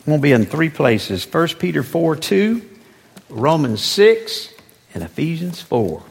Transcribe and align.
I'm 0.00 0.06
going 0.06 0.18
to 0.18 0.22
be 0.22 0.32
in 0.32 0.46
three 0.46 0.70
places 0.70 1.30
1 1.30 1.48
Peter 1.58 1.82
4 1.82 2.16
2, 2.16 2.62
Romans 3.28 3.82
6, 3.82 4.48
and 4.94 5.02
Ephesians 5.02 5.60
4. 5.60 6.02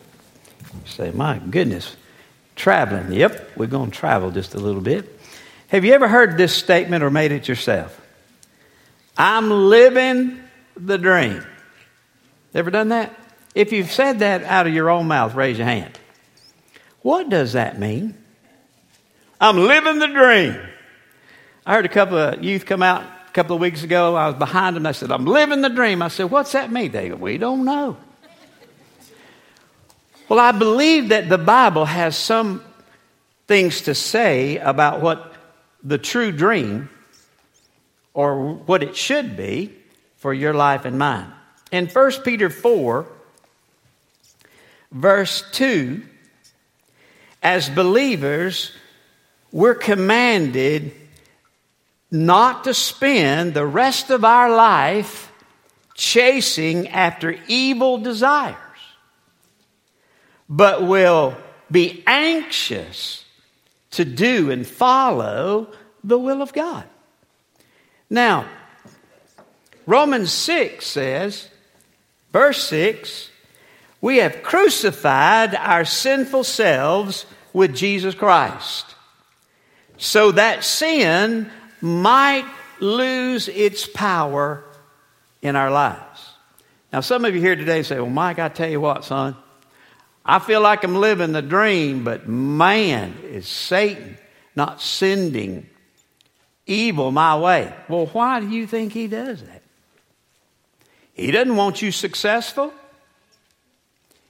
You 0.62 0.80
say, 0.86 1.12
my 1.12 1.40
goodness, 1.40 1.96
traveling. 2.56 3.12
Yep, 3.12 3.58
we're 3.58 3.66
going 3.66 3.90
to 3.90 3.98
travel 3.98 4.30
just 4.30 4.54
a 4.54 4.60
little 4.60 4.82
bit. 4.82 5.20
Have 5.70 5.86
you 5.86 5.94
ever 5.94 6.08
heard 6.08 6.38
this 6.38 6.56
statement 6.56 7.04
or 7.04 7.10
made 7.10 7.32
it 7.32 7.48
yourself? 7.48 8.00
I'm 9.18 9.50
living 9.50 10.40
the 10.78 11.00
dream. 11.00 11.44
Ever 12.54 12.70
done 12.70 12.90
that? 12.90 13.16
If 13.56 13.72
you've 13.72 13.92
said 13.92 14.20
that 14.20 14.44
out 14.44 14.68
of 14.68 14.74
your 14.74 14.92
own 14.92 15.08
mouth, 15.08 15.34
raise 15.34 15.58
your 15.58 15.66
hand. 15.66 15.98
What 17.02 17.30
does 17.30 17.54
that 17.54 17.80
mean? 17.80 18.16
I'm 19.42 19.58
living 19.58 19.98
the 19.98 20.08
dream. 20.08 20.60
I 21.66 21.74
heard 21.74 21.86
a 21.86 21.90
couple 21.90 22.18
of 22.18 22.44
youth 22.44 22.68
come 22.68 22.84
out 22.84 23.04
a 23.30 23.32
couple 23.32 23.56
of 23.56 23.62
weeks 23.62 23.84
ago. 23.84 24.16
I 24.16 24.28
was 24.28 24.36
behind 24.36 24.76
them. 24.76 24.86
I 24.86 24.92
said, 24.92 25.12
I'm 25.12 25.26
living 25.26 25.62
the 25.62 25.70
dream. 25.70 26.02
I 26.02 26.08
said, 26.08 26.32
What's 26.32 26.54
that 26.54 26.72
mean? 26.72 26.92
Go, 26.92 27.16
We 27.16 27.38
don't 27.38 27.64
know. 27.64 27.98
Well, 30.28 30.40
I 30.40 30.52
believe 30.52 31.10
that 31.10 31.30
the 31.30 31.38
Bible 31.38 31.86
has 31.86 32.16
some 32.16 32.64
things 33.48 33.82
to 33.82 33.96
say 33.96 34.58
about 34.58 35.02
what 35.02 35.34
the 35.84 35.98
true 35.98 36.32
dream 36.32 36.90
or 38.14 38.54
what 38.54 38.84
it 38.84 38.96
should 38.96 39.36
be 39.36 39.74
for 40.18 40.34
your 40.34 40.54
life 40.54 40.86
and 40.86 41.00
mine. 41.00 41.32
In 41.72 41.88
1 41.88 42.12
Peter 42.24 42.50
4, 42.50 43.08
verse 44.92 45.44
2, 45.52 46.02
as 47.42 47.70
believers, 47.70 48.72
we're 49.52 49.76
commanded 49.76 50.94
not 52.12 52.64
to 52.64 52.74
spend 52.74 53.54
the 53.54 53.66
rest 53.66 54.10
of 54.10 54.26
our 54.26 54.50
life 54.50 55.32
chasing 55.94 56.88
after 56.88 57.38
evil 57.48 57.98
desires, 57.98 58.56
but 60.48 60.84
will 60.84 61.38
be 61.70 62.04
anxious 62.08 63.26
to 63.92 64.06
do 64.06 64.50
and 64.50 64.66
follow 64.66 65.72
the 66.04 66.18
will 66.18 66.42
of 66.42 66.54
God. 66.54 66.86
Now, 68.10 68.48
Romans 69.86 70.32
6 70.32 70.86
says, 70.86 71.50
verse 72.32 72.64
6, 72.64 73.30
we 74.02 74.18
have 74.18 74.42
crucified 74.42 75.54
our 75.56 75.84
sinful 75.86 76.44
selves 76.44 77.26
with 77.54 77.76
Jesus 77.76 78.16
Christ 78.16 78.96
so 79.98 80.32
that 80.32 80.64
sin 80.64 81.52
might 81.82 82.46
lose 82.80 83.48
its 83.48 83.88
power 83.88 84.64
in 85.42 85.56
our 85.56 85.72
lives. 85.72 86.30
Now, 86.92 87.02
some 87.02 87.26
of 87.26 87.36
you 87.36 87.42
here 87.42 87.56
today 87.56 87.84
say, 87.84 88.00
Well, 88.00 88.10
Mike, 88.10 88.40
I 88.40 88.50
tell 88.50 88.70
you 88.70 88.82
what, 88.82 89.06
son, 89.06 89.36
I 90.26 90.40
feel 90.40 90.62
like 90.62 90.84
I'm 90.84 90.96
living 90.96 91.32
the 91.32 91.42
dream, 91.42 92.04
but 92.04 92.28
man, 92.28 93.18
is 93.24 93.48
Satan 93.48 94.18
not 94.56 94.82
sending 94.82 95.70
evil 96.66 97.12
my 97.12 97.38
way. 97.38 97.74
Well, 97.88 98.08
why 98.08 98.40
do 98.40 98.50
you 98.50 98.68
think 98.68 98.94
he 98.94 99.08
does 99.08 99.42
that? 99.44 99.64
He 101.14 101.32
doesn't 101.32 101.56
want 101.56 101.82
you 101.82 101.92
successful. 101.92 102.74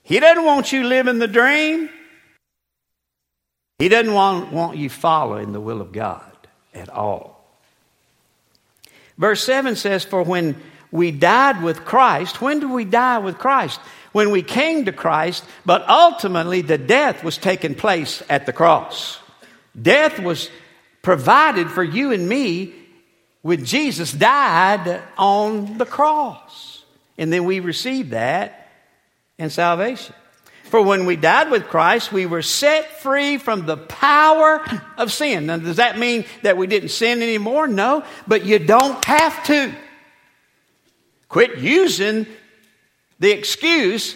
He 0.03 0.19
doesn't 0.19 0.43
want 0.43 0.71
you 0.71 0.83
living 0.85 1.19
the 1.19 1.27
dream. 1.27 1.89
He 3.77 3.89
doesn't 3.89 4.13
want, 4.13 4.51
want 4.51 4.77
you 4.77 4.89
following 4.89 5.53
the 5.53 5.61
will 5.61 5.81
of 5.81 5.91
God 5.91 6.35
at 6.73 6.89
all. 6.89 7.38
Verse 9.19 9.43
7 9.43 9.75
says, 9.75 10.03
For 10.03 10.23
when 10.23 10.55
we 10.91 11.11
died 11.11 11.61
with 11.61 11.85
Christ, 11.85 12.41
when 12.41 12.61
did 12.61 12.71
we 12.71 12.85
die 12.85 13.19
with 13.19 13.37
Christ? 13.37 13.79
When 14.13 14.31
we 14.31 14.41
came 14.41 14.85
to 14.85 14.91
Christ, 14.91 15.43
but 15.65 15.87
ultimately 15.87 16.61
the 16.61 16.79
death 16.79 17.23
was 17.23 17.37
taking 17.37 17.75
place 17.75 18.23
at 18.27 18.47
the 18.47 18.53
cross. 18.53 19.19
Death 19.79 20.19
was 20.19 20.49
provided 21.03 21.69
for 21.69 21.83
you 21.83 22.11
and 22.11 22.27
me 22.27 22.73
when 23.43 23.65
Jesus 23.65 24.11
died 24.11 25.01
on 25.17 25.77
the 25.77 25.85
cross. 25.85 26.83
And 27.17 27.31
then 27.31 27.43
we 27.43 27.59
received 27.59 28.11
that 28.11 28.71
in 29.37 29.49
salvation. 29.49 30.15
For 30.69 30.81
when 30.83 31.07
we 31.07 31.15
died 31.15 31.49
with 31.49 31.67
Christ, 31.67 32.11
we 32.11 32.27
were 32.27 32.43
set 32.43 33.01
free 33.01 33.37
from 33.39 33.65
the 33.65 33.75
power 33.75 34.63
of 34.97 35.11
sin. 35.11 35.47
Now, 35.47 35.57
does 35.57 35.77
that 35.77 35.97
mean 35.97 36.25
that 36.43 36.57
we 36.57 36.67
didn't 36.67 36.89
sin 36.89 37.23
anymore? 37.23 37.67
No, 37.67 38.03
but 38.27 38.45
you 38.45 38.59
don't 38.59 39.03
have 39.05 39.43
to. 39.45 39.73
Quit 41.27 41.57
using 41.57 42.27
the 43.17 43.31
excuse, 43.31 44.15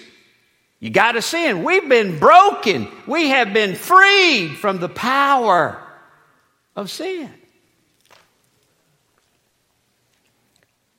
you 0.79 0.91
got 0.91 1.13
to 1.13 1.23
sin. 1.23 1.63
We've 1.63 1.89
been 1.89 2.19
broken, 2.19 2.87
we 3.07 3.29
have 3.29 3.51
been 3.51 3.73
freed 3.73 4.55
from 4.57 4.79
the 4.79 4.89
power 4.89 5.81
of 6.75 6.91
sin. 6.91 7.33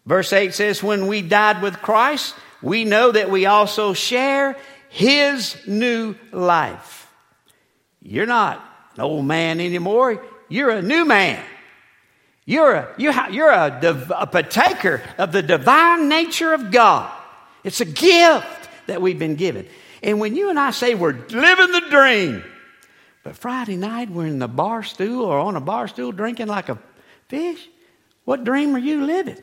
Verse 0.04 0.32
8 0.32 0.52
says, 0.52 0.82
When 0.82 1.06
we 1.06 1.22
died 1.22 1.62
with 1.62 1.80
Christ, 1.80 2.34
we 2.60 2.84
know 2.84 3.12
that 3.12 3.30
we 3.30 3.46
also 3.46 3.92
share 3.92 4.56
his 4.94 5.56
new 5.66 6.14
life. 6.30 7.10
You're 8.00 8.26
not 8.26 8.64
an 8.94 9.00
old 9.00 9.26
man 9.26 9.58
anymore. 9.58 10.24
You're 10.48 10.70
a 10.70 10.82
new 10.82 11.04
man. 11.04 11.44
You're 12.46 12.74
a, 12.74 12.94
you 12.96 13.10
are 13.10 13.50
a, 13.50 14.06
a 14.16 14.26
partaker 14.28 15.02
of 15.18 15.32
the 15.32 15.42
divine 15.42 16.08
nature 16.08 16.52
of 16.52 16.70
God. 16.70 17.12
It's 17.64 17.80
a 17.80 17.84
gift 17.84 18.68
that 18.86 19.02
we've 19.02 19.18
been 19.18 19.34
given. 19.34 19.66
And 20.00 20.20
when 20.20 20.36
you 20.36 20.48
and 20.48 20.60
I 20.60 20.70
say 20.70 20.94
we're 20.94 21.18
living 21.28 21.72
the 21.72 21.86
dream, 21.90 22.44
but 23.24 23.34
Friday 23.34 23.76
night 23.76 24.10
we're 24.10 24.26
in 24.26 24.38
the 24.38 24.46
bar 24.46 24.84
stool 24.84 25.24
or 25.24 25.40
on 25.40 25.56
a 25.56 25.60
bar 25.60 25.88
stool 25.88 26.12
drinking 26.12 26.46
like 26.46 26.68
a 26.68 26.78
fish, 27.26 27.68
what 28.24 28.44
dream 28.44 28.76
are 28.76 28.78
you 28.78 29.04
living? 29.04 29.38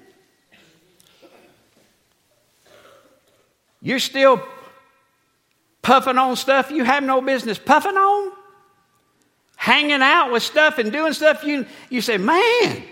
You're 3.81 3.99
still 3.99 4.41
puffing 5.81 6.17
on 6.17 6.35
stuff 6.35 6.71
you 6.71 6.83
have 6.83 7.03
no 7.03 7.21
business 7.21 7.57
puffing 7.57 7.97
on, 7.97 8.31
hanging 9.55 10.01
out 10.01 10.31
with 10.31 10.43
stuff 10.43 10.77
and 10.77 10.91
doing 10.91 11.13
stuff 11.13 11.43
you, 11.43 11.65
you 11.89 12.01
say, 12.01 12.17
man, 12.17 12.83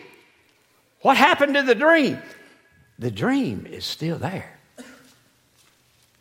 what 1.02 1.18
happened 1.18 1.56
to 1.56 1.64
the 1.64 1.76
dream? 1.76 2.20
The 2.98 3.12
dream 3.12 3.66
is 3.70 3.86
still 3.86 4.18
there. 4.18 4.60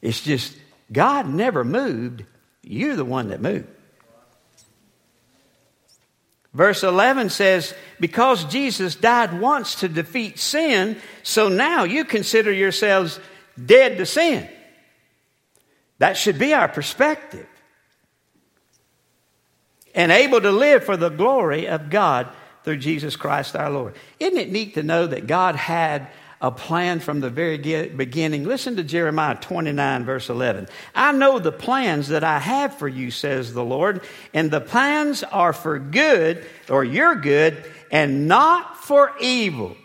It's 0.00 0.20
just 0.20 0.56
God 0.92 1.28
never 1.28 1.64
moved, 1.64 2.24
you're 2.62 2.96
the 2.96 3.04
one 3.04 3.28
that 3.28 3.40
moved. 3.40 3.66
Verse 6.54 6.82
11 6.82 7.30
says, 7.30 7.74
Because 8.00 8.44
Jesus 8.44 8.94
died 8.94 9.38
once 9.38 9.76
to 9.76 9.88
defeat 9.88 10.38
sin, 10.38 10.96
so 11.22 11.48
now 11.48 11.84
you 11.84 12.04
consider 12.04 12.52
yourselves 12.52 13.20
dead 13.64 13.98
to 13.98 14.06
sin. 14.06 14.48
That 15.98 16.16
should 16.16 16.38
be 16.38 16.54
our 16.54 16.68
perspective. 16.68 17.46
And 19.94 20.12
able 20.12 20.40
to 20.40 20.52
live 20.52 20.84
for 20.84 20.96
the 20.96 21.08
glory 21.08 21.66
of 21.66 21.90
God 21.90 22.28
through 22.64 22.76
Jesus 22.76 23.16
Christ 23.16 23.56
our 23.56 23.70
Lord. 23.70 23.94
Isn't 24.20 24.38
it 24.38 24.52
neat 24.52 24.74
to 24.74 24.82
know 24.82 25.06
that 25.06 25.26
God 25.26 25.56
had 25.56 26.08
a 26.40 26.52
plan 26.52 27.00
from 27.00 27.18
the 27.18 27.30
very 27.30 27.58
beginning? 27.88 28.44
Listen 28.44 28.76
to 28.76 28.84
Jeremiah 28.84 29.34
29, 29.34 30.04
verse 30.04 30.28
11. 30.28 30.68
I 30.94 31.10
know 31.12 31.38
the 31.38 31.50
plans 31.50 32.08
that 32.08 32.22
I 32.22 32.38
have 32.38 32.76
for 32.78 32.86
you, 32.86 33.10
says 33.10 33.52
the 33.52 33.64
Lord, 33.64 34.02
and 34.32 34.50
the 34.50 34.60
plans 34.60 35.24
are 35.24 35.52
for 35.52 35.78
good, 35.78 36.46
or 36.68 36.84
your 36.84 37.16
good, 37.16 37.64
and 37.90 38.28
not 38.28 38.76
for 38.76 39.12
evil. 39.20 39.76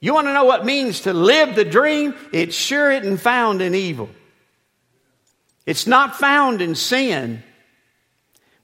You 0.00 0.14
want 0.14 0.26
to 0.26 0.32
know 0.32 0.44
what 0.44 0.64
means 0.64 1.00
to 1.00 1.12
live 1.12 1.54
the 1.54 1.64
dream? 1.64 2.14
It 2.32 2.54
sure 2.54 2.90
isn't 2.92 3.18
found 3.18 3.60
in 3.60 3.74
evil. 3.74 4.08
It's 5.66 5.86
not 5.86 6.16
found 6.16 6.60
in 6.60 6.74
sin 6.74 7.42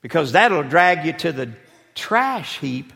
because 0.03 0.33
that'll 0.33 0.63
drag 0.63 1.07
you 1.07 1.13
to 1.15 1.33
the 1.33 1.53
trash 1.95 2.59
heap 2.59 2.93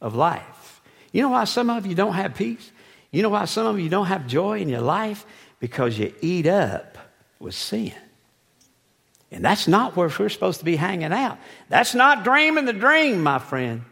of 0.00 0.14
life. 0.14 0.80
You 1.12 1.22
know 1.22 1.30
why 1.30 1.44
some 1.44 1.70
of 1.70 1.86
you 1.86 1.94
don't 1.94 2.14
have 2.14 2.34
peace? 2.34 2.72
You 3.10 3.22
know 3.22 3.28
why 3.28 3.44
some 3.44 3.66
of 3.66 3.78
you 3.78 3.88
don't 3.88 4.06
have 4.06 4.26
joy 4.26 4.58
in 4.58 4.68
your 4.68 4.80
life? 4.80 5.24
Because 5.60 5.98
you 5.98 6.12
eat 6.20 6.46
up 6.46 6.98
with 7.38 7.54
sin. 7.54 7.92
And 9.30 9.44
that's 9.44 9.66
not 9.66 9.96
where 9.96 10.10
we're 10.18 10.28
supposed 10.28 10.60
to 10.60 10.64
be 10.64 10.76
hanging 10.76 11.12
out. 11.12 11.38
That's 11.68 11.94
not 11.94 12.24
dreaming 12.24 12.64
the 12.66 12.72
dream, 12.72 13.22
my 13.22 13.38
friend. 13.38 13.82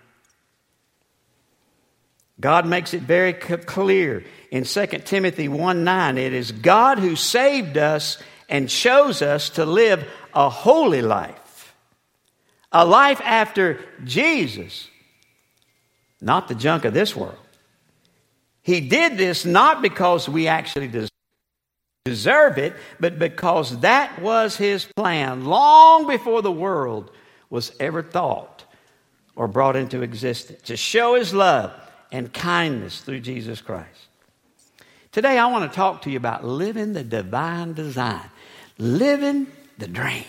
God 2.41 2.67
makes 2.67 2.95
it 2.95 3.03
very 3.03 3.33
clear 3.33 4.25
in 4.51 4.65
2 4.65 4.87
Timothy 5.05 5.49
1 5.49 5.85
9. 5.85 6.19
It 6.19 6.33
is 6.33 6.51
God 6.51 6.99
who 6.99 7.15
saved 7.15 7.77
us 7.77 8.19
and 8.53 8.69
chose 8.69 9.23
us 9.23 9.49
to 9.49 9.65
live 9.65 10.07
a 10.35 10.51
holy 10.51 11.01
life, 11.01 11.75
a 12.71 12.85
life 12.85 13.21
after 13.25 13.81
Jesus, 14.05 14.89
not 16.21 16.49
the 16.49 16.55
junk 16.55 16.85
of 16.85 16.93
this 16.93 17.17
world. 17.17 17.39
He 18.61 18.83
did 18.83 19.17
this 19.17 19.47
not 19.47 19.81
because 19.81 20.29
we 20.29 20.49
actually 20.49 21.09
deserve 22.05 22.59
it, 22.59 22.75
but 23.01 23.19
because 23.19 23.81
that 23.81 24.21
was 24.21 24.55
His 24.55 24.85
plan 24.85 25.47
long 25.47 26.07
before 26.07 26.43
the 26.43 26.53
world 26.53 27.11
was 27.49 27.73
ever 27.81 28.03
thought 28.03 28.67
or 29.35 29.49
brought 29.49 29.77
into 29.77 30.03
existence 30.03 30.61
to 30.65 30.77
show 30.77 31.15
His 31.15 31.33
love 31.33 31.73
and 32.13 32.31
kindness 32.31 33.01
through 33.01 33.21
Jesus 33.21 33.63
Christ. 33.63 34.09
Today, 35.13 35.39
I 35.39 35.47
want 35.49 35.71
to 35.71 35.77
talk 35.77 36.03
to 36.03 36.11
you 36.11 36.17
about 36.17 36.43
living 36.43 36.95
the 36.95 37.05
divine 37.05 37.75
design, 37.75 38.31
living 38.79 39.47
the 39.77 39.87
dream. 39.87 40.25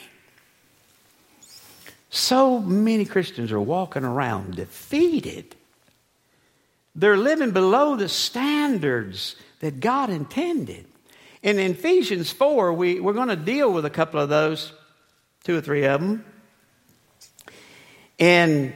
So 2.09 2.59
many 2.59 3.05
Christians 3.05 3.53
are 3.53 3.61
walking 3.61 4.03
around 4.03 4.57
defeated. 4.57 5.55
They're 6.95 7.15
living 7.15 7.51
below 7.51 7.95
the 7.95 8.09
standards 8.09 9.37
that 9.61 9.79
God 9.79 10.09
intended. 10.09 10.85
In 11.41 11.59
Ephesians 11.59 12.29
4, 12.31 12.73
we, 12.73 12.99
we're 12.99 13.13
going 13.13 13.29
to 13.29 13.37
deal 13.37 13.71
with 13.71 13.85
a 13.85 13.89
couple 13.89 14.19
of 14.19 14.27
those, 14.27 14.73
two 15.45 15.57
or 15.57 15.61
three 15.61 15.85
of 15.85 16.01
them, 16.01 16.25
and 18.19 18.73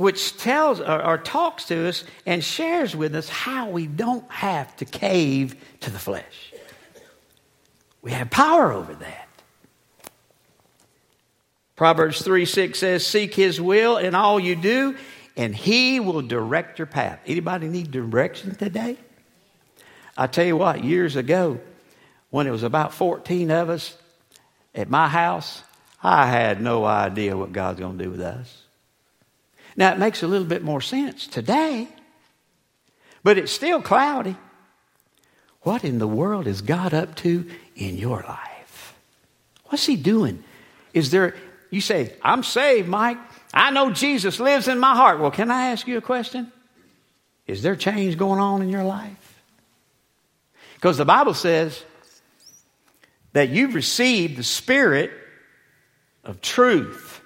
which 0.00 0.38
tells 0.38 0.80
or, 0.80 1.04
or 1.04 1.18
talks 1.18 1.66
to 1.66 1.86
us 1.86 2.04
and 2.24 2.42
shares 2.42 2.96
with 2.96 3.14
us 3.14 3.28
how 3.28 3.68
we 3.68 3.86
don't 3.86 4.28
have 4.30 4.74
to 4.76 4.86
cave 4.86 5.54
to 5.80 5.90
the 5.90 5.98
flesh. 5.98 6.54
We 8.00 8.12
have 8.12 8.30
power 8.30 8.72
over 8.72 8.94
that. 8.94 9.28
Proverbs 11.76 12.22
3 12.22 12.46
6 12.46 12.78
says, 12.78 13.06
Seek 13.06 13.34
his 13.34 13.60
will 13.60 13.98
in 13.98 14.14
all 14.14 14.40
you 14.40 14.56
do, 14.56 14.96
and 15.36 15.54
he 15.54 16.00
will 16.00 16.22
direct 16.22 16.78
your 16.78 16.86
path. 16.86 17.20
Anybody 17.26 17.68
need 17.68 17.90
direction 17.90 18.54
today? 18.54 18.96
I 20.16 20.28
tell 20.28 20.46
you 20.46 20.56
what, 20.56 20.82
years 20.82 21.16
ago, 21.16 21.60
when 22.30 22.46
it 22.46 22.52
was 22.52 22.62
about 22.62 22.94
14 22.94 23.50
of 23.50 23.68
us 23.68 23.98
at 24.74 24.88
my 24.88 25.08
house, 25.08 25.62
I 26.02 26.24
had 26.24 26.62
no 26.62 26.86
idea 26.86 27.36
what 27.36 27.52
God's 27.52 27.80
going 27.80 27.98
to 27.98 28.04
do 28.04 28.10
with 28.10 28.22
us. 28.22 28.62
Now, 29.76 29.92
it 29.92 29.98
makes 29.98 30.22
a 30.22 30.26
little 30.26 30.46
bit 30.46 30.62
more 30.62 30.80
sense 30.80 31.26
today, 31.26 31.88
but 33.22 33.38
it's 33.38 33.52
still 33.52 33.80
cloudy. 33.82 34.36
What 35.62 35.84
in 35.84 35.98
the 35.98 36.08
world 36.08 36.46
is 36.46 36.62
God 36.62 36.94
up 36.94 37.14
to 37.16 37.48
in 37.76 37.98
your 37.98 38.22
life? 38.22 38.94
What's 39.66 39.86
He 39.86 39.96
doing? 39.96 40.42
Is 40.94 41.10
there, 41.10 41.34
you 41.70 41.80
say, 41.80 42.14
I'm 42.22 42.42
saved, 42.42 42.88
Mike. 42.88 43.18
I 43.52 43.70
know 43.70 43.90
Jesus 43.92 44.40
lives 44.40 44.68
in 44.68 44.78
my 44.78 44.94
heart. 44.94 45.20
Well, 45.20 45.30
can 45.30 45.50
I 45.50 45.68
ask 45.68 45.86
you 45.86 45.98
a 45.98 46.02
question? 46.02 46.50
Is 47.46 47.62
there 47.62 47.76
change 47.76 48.16
going 48.16 48.40
on 48.40 48.62
in 48.62 48.68
your 48.68 48.84
life? 48.84 49.42
Because 50.74 50.96
the 50.96 51.04
Bible 51.04 51.34
says 51.34 51.82
that 53.32 53.50
you've 53.50 53.74
received 53.74 54.36
the 54.38 54.42
Spirit 54.42 55.10
of 56.24 56.40
truth, 56.40 57.20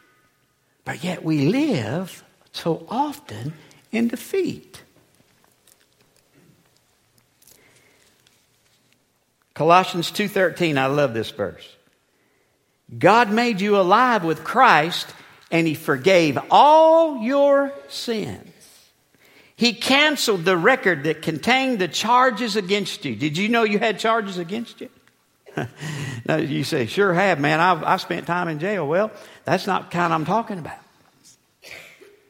but 0.85 1.05
yet 1.05 1.25
we 1.25 1.49
live 1.49 2.23
so 2.54 2.86
often 2.88 3.52
in 3.92 4.08
defeat. 4.08 4.82
Colossians 9.52 10.10
2:13 10.10 10.78
I 10.78 10.86
love 10.86 11.14
this 11.14 11.30
verse. 11.30 11.68
God 12.96 13.30
made 13.30 13.60
you 13.60 13.76
alive 13.76 14.24
with 14.24 14.44
Christ 14.44 15.12
and 15.50 15.66
he 15.66 15.74
forgave 15.74 16.38
all 16.50 17.22
your 17.22 17.72
sins. 17.88 18.50
He 19.56 19.72
canceled 19.72 20.44
the 20.44 20.56
record 20.56 21.04
that 21.04 21.22
contained 21.22 21.78
the 21.78 21.88
charges 21.88 22.56
against 22.56 23.04
you. 23.04 23.14
Did 23.14 23.38
you 23.38 23.48
know 23.48 23.62
you 23.62 23.78
had 23.78 23.98
charges 23.98 24.38
against 24.38 24.80
you? 24.80 24.90
now 26.26 26.36
you 26.36 26.64
say, 26.64 26.86
sure 26.86 27.14
have, 27.14 27.38
man. 27.38 27.60
I've, 27.60 27.84
I've 27.84 28.00
spent 28.00 28.26
time 28.26 28.48
in 28.48 28.58
jail. 28.58 28.86
Well, 28.86 29.12
that's 29.44 29.68
not 29.68 29.90
the 29.90 29.96
kind 29.96 30.12
I'm 30.12 30.24
talking 30.24 30.58
about. 30.58 30.83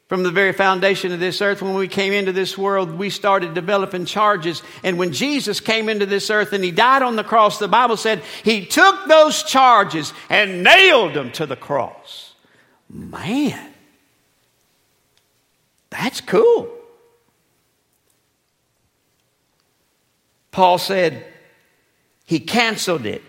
From 0.09 0.23
the 0.23 0.31
very 0.31 0.53
foundation 0.53 1.13
of 1.13 1.21
this 1.21 1.41
earth, 1.41 1.63
when 1.63 1.75
we 1.75 1.89
came 1.89 2.13
into 2.13 2.33
this 2.33 2.59
world, 2.59 2.99
we 2.99 3.09
started 3.09 3.55
developing 3.55 4.05
charges. 4.05 4.63
And 4.83 4.99
when 4.99 5.13
Jesus 5.13 5.61
came 5.61 5.89
into 5.89 6.05
this 6.05 6.29
earth 6.29 6.53
and 6.53 6.63
he 6.63 6.71
died 6.71 7.03
on 7.03 7.17
the 7.17 7.25
cross, 7.25 7.59
the 7.59 7.69
Bible 7.69 7.97
said 7.97 8.23
he 8.43 8.67
took 8.67 9.07
those 9.07 9.43
charges 9.45 10.13
and 10.29 10.63
nailed 10.63 11.15
them 11.15 11.33
to 11.33 11.47
the 11.47 11.57
cross. 11.57 12.35
Man, 12.91 13.73
that's 15.89 16.21
cool. 16.21 16.69
Paul 20.51 20.77
said 20.77 21.25
he 22.27 22.41
canceled 22.41 23.07
it, 23.07 23.23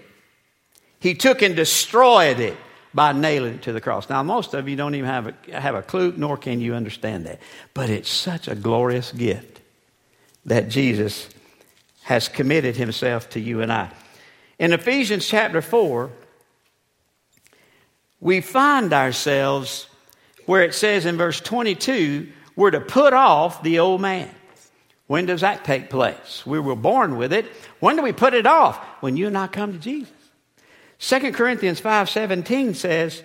he 1.00 1.16
took 1.16 1.42
and 1.42 1.56
destroyed 1.56 2.40
it 2.40 2.58
by 2.96 3.12
nailing 3.12 3.56
it 3.56 3.64
to 3.64 3.74
the 3.74 3.82
cross. 3.82 4.10
Now, 4.10 4.24
most 4.24 4.54
of 4.54 4.70
you 4.70 4.78
don't 4.78 4.96
even 4.96 5.10
have 5.10 5.28
a, 5.28 5.60
have 5.60 5.76
a 5.76 5.82
clue, 5.82 6.14
nor 6.16 6.38
can 6.38 6.62
you 6.62 6.74
understand 6.74 7.26
that. 7.26 7.40
But 7.74 7.90
it's 7.90 8.10
such 8.10 8.48
a 8.48 8.56
glorious 8.56 9.12
gift 9.12 9.60
that 10.46 10.70
Jesus 10.70 11.28
has 12.04 12.30
committed 12.30 12.78
himself 12.78 13.30
to 13.32 13.40
you 13.42 13.62
and 13.62 13.72
I. 13.72 13.92
In 14.58 14.72
Ephesians 14.72 15.28
chapter 15.28 15.62
4, 15.62 16.10
we 18.22 18.40
find 18.40 18.94
ourselves 18.94 19.88
where 20.46 20.64
it 20.64 20.74
says 20.74 21.06
in 21.06 21.18
verse 21.18 21.42
22, 21.42 22.30
we're 22.56 22.72
to 22.72 22.80
put 22.80 23.12
off 23.12 23.62
the 23.62 23.80
old 23.80 24.00
man. 24.00 24.30
When 25.08 25.26
does 25.26 25.42
that 25.42 25.66
take 25.66 25.90
place? 25.90 26.46
We 26.46 26.60
were 26.60 26.76
born 26.76 27.18
with 27.18 27.34
it. 27.34 27.46
When 27.80 27.98
do 27.98 28.04
we 28.04 28.14
put 28.14 28.34
it 28.34 28.48
off? 28.48 28.78
When 29.02 29.18
you 29.18 29.28
and 29.28 29.38
I 29.38 29.48
come 29.48 29.74
to 29.74 29.80
Jesus. 29.80 30.15
2 31.08 31.34
Corinthians 31.34 31.80
5:17 31.80 32.74
says 32.76 33.22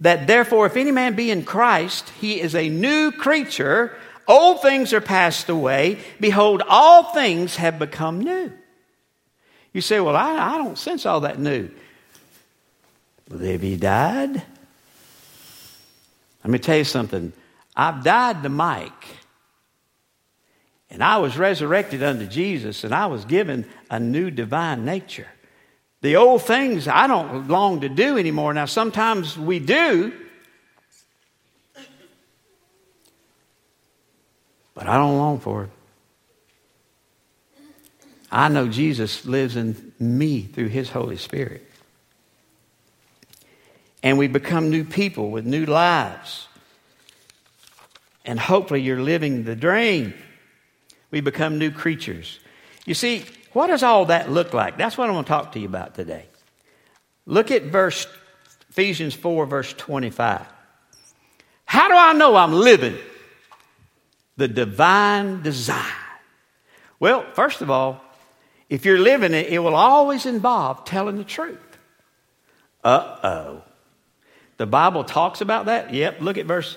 that 0.00 0.26
therefore 0.26 0.66
if 0.66 0.76
any 0.76 0.90
man 0.90 1.14
be 1.14 1.30
in 1.30 1.44
Christ, 1.44 2.10
he 2.20 2.40
is 2.40 2.56
a 2.56 2.68
new 2.68 3.12
creature. 3.12 3.96
Old 4.26 4.60
things 4.60 4.92
are 4.92 5.00
passed 5.00 5.48
away. 5.48 5.98
Behold, 6.18 6.64
all 6.68 7.12
things 7.12 7.54
have 7.56 7.78
become 7.78 8.18
new. 8.18 8.52
You 9.72 9.82
say, 9.82 10.00
well, 10.00 10.16
I, 10.16 10.54
I 10.54 10.58
don't 10.58 10.76
sense 10.76 11.06
all 11.06 11.20
that 11.20 11.38
new. 11.38 11.70
Well, 13.30 13.38
have 13.38 13.62
you 13.62 13.76
died? 13.76 14.42
Let 16.42 16.50
me 16.50 16.58
tell 16.58 16.76
you 16.76 16.84
something. 16.84 17.32
I've 17.76 18.02
died 18.02 18.42
to 18.42 18.48
Mike. 18.48 19.06
And 20.90 21.04
I 21.04 21.18
was 21.18 21.38
resurrected 21.38 22.02
unto 22.02 22.26
Jesus, 22.26 22.82
and 22.82 22.92
I 22.92 23.06
was 23.06 23.24
given 23.24 23.64
a 23.90 24.00
new 24.00 24.32
divine 24.32 24.84
nature. 24.84 25.28
The 26.04 26.16
old 26.16 26.42
things 26.42 26.86
I 26.86 27.06
don't 27.06 27.48
long 27.48 27.80
to 27.80 27.88
do 27.88 28.18
anymore. 28.18 28.52
Now, 28.52 28.66
sometimes 28.66 29.38
we 29.38 29.58
do, 29.58 30.12
but 34.74 34.86
I 34.86 34.98
don't 34.98 35.16
long 35.16 35.40
for 35.40 35.64
it. 35.64 35.70
I 38.30 38.50
know 38.50 38.68
Jesus 38.68 39.24
lives 39.24 39.56
in 39.56 39.94
me 39.98 40.42
through 40.42 40.68
his 40.68 40.90
Holy 40.90 41.16
Spirit. 41.16 41.66
And 44.02 44.18
we 44.18 44.28
become 44.28 44.68
new 44.68 44.84
people 44.84 45.30
with 45.30 45.46
new 45.46 45.64
lives. 45.64 46.48
And 48.26 48.38
hopefully, 48.38 48.82
you're 48.82 49.00
living 49.00 49.44
the 49.44 49.56
dream. 49.56 50.12
We 51.10 51.22
become 51.22 51.58
new 51.58 51.70
creatures. 51.70 52.40
You 52.84 52.92
see, 52.92 53.24
what 53.54 53.68
does 53.68 53.82
all 53.82 54.06
that 54.06 54.30
look 54.30 54.52
like? 54.52 54.76
That's 54.76 54.98
what 54.98 55.08
I 55.08 55.12
want 55.12 55.26
to 55.26 55.32
talk 55.32 55.52
to 55.52 55.60
you 55.60 55.66
about 55.66 55.94
today. 55.94 56.26
Look 57.24 57.50
at 57.50 57.62
verse 57.62 58.06
Ephesians 58.68 59.14
4, 59.14 59.46
verse 59.46 59.72
25. 59.72 60.46
How 61.64 61.88
do 61.88 61.94
I 61.94 62.12
know 62.12 62.36
I'm 62.36 62.52
living 62.52 62.96
the 64.36 64.48
divine 64.48 65.42
design? 65.42 65.84
Well, 66.98 67.24
first 67.34 67.62
of 67.62 67.70
all, 67.70 68.02
if 68.68 68.84
you're 68.84 68.98
living 68.98 69.32
it, 69.32 69.46
it 69.46 69.60
will 69.60 69.74
always 69.74 70.26
involve 70.26 70.84
telling 70.84 71.16
the 71.16 71.24
truth. 71.24 71.60
Uh 72.82 73.16
oh. 73.22 73.62
The 74.56 74.66
Bible 74.66 75.04
talks 75.04 75.40
about 75.40 75.66
that? 75.66 75.94
Yep, 75.94 76.20
look 76.20 76.38
at 76.38 76.46
verse 76.46 76.76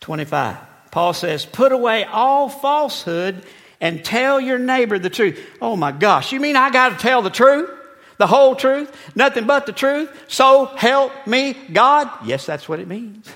25. 0.00 0.56
Paul 0.90 1.12
says, 1.12 1.44
Put 1.44 1.72
away 1.72 2.04
all 2.04 2.48
falsehood 2.48 3.44
and 3.80 4.04
tell 4.04 4.40
your 4.40 4.58
neighbor 4.58 4.98
the 4.98 5.10
truth. 5.10 5.40
Oh 5.60 5.76
my 5.76 5.92
gosh, 5.92 6.32
you 6.32 6.40
mean 6.40 6.56
I 6.56 6.70
got 6.70 6.90
to 6.90 6.96
tell 6.96 7.22
the 7.22 7.30
truth? 7.30 7.70
The 8.16 8.26
whole 8.26 8.54
truth? 8.54 8.94
Nothing 9.16 9.46
but 9.46 9.66
the 9.66 9.72
truth? 9.72 10.10
So 10.28 10.66
help 10.66 11.12
me 11.26 11.54
God? 11.72 12.08
Yes, 12.24 12.46
that's 12.46 12.68
what 12.68 12.78
it 12.80 12.86
means. 12.86 13.28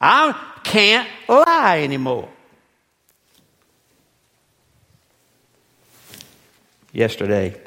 I 0.00 0.38
can't 0.62 1.08
lie 1.28 1.80
anymore. 1.82 2.28
Yesterday, 6.92 7.60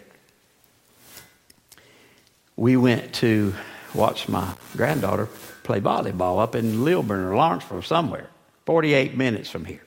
we 2.55 2.77
went 2.77 3.13
to 3.15 3.53
watch 3.93 4.29
my 4.29 4.53
granddaughter 4.75 5.27
play 5.63 5.81
volleyball 5.81 6.41
up 6.41 6.55
in 6.55 6.85
Lilburn 6.85 7.25
or 7.25 7.35
Lawrenceville 7.35 7.81
somewhere, 7.81 8.29
48 8.65 9.17
minutes 9.17 9.49
from 9.49 9.65
here. 9.65 9.86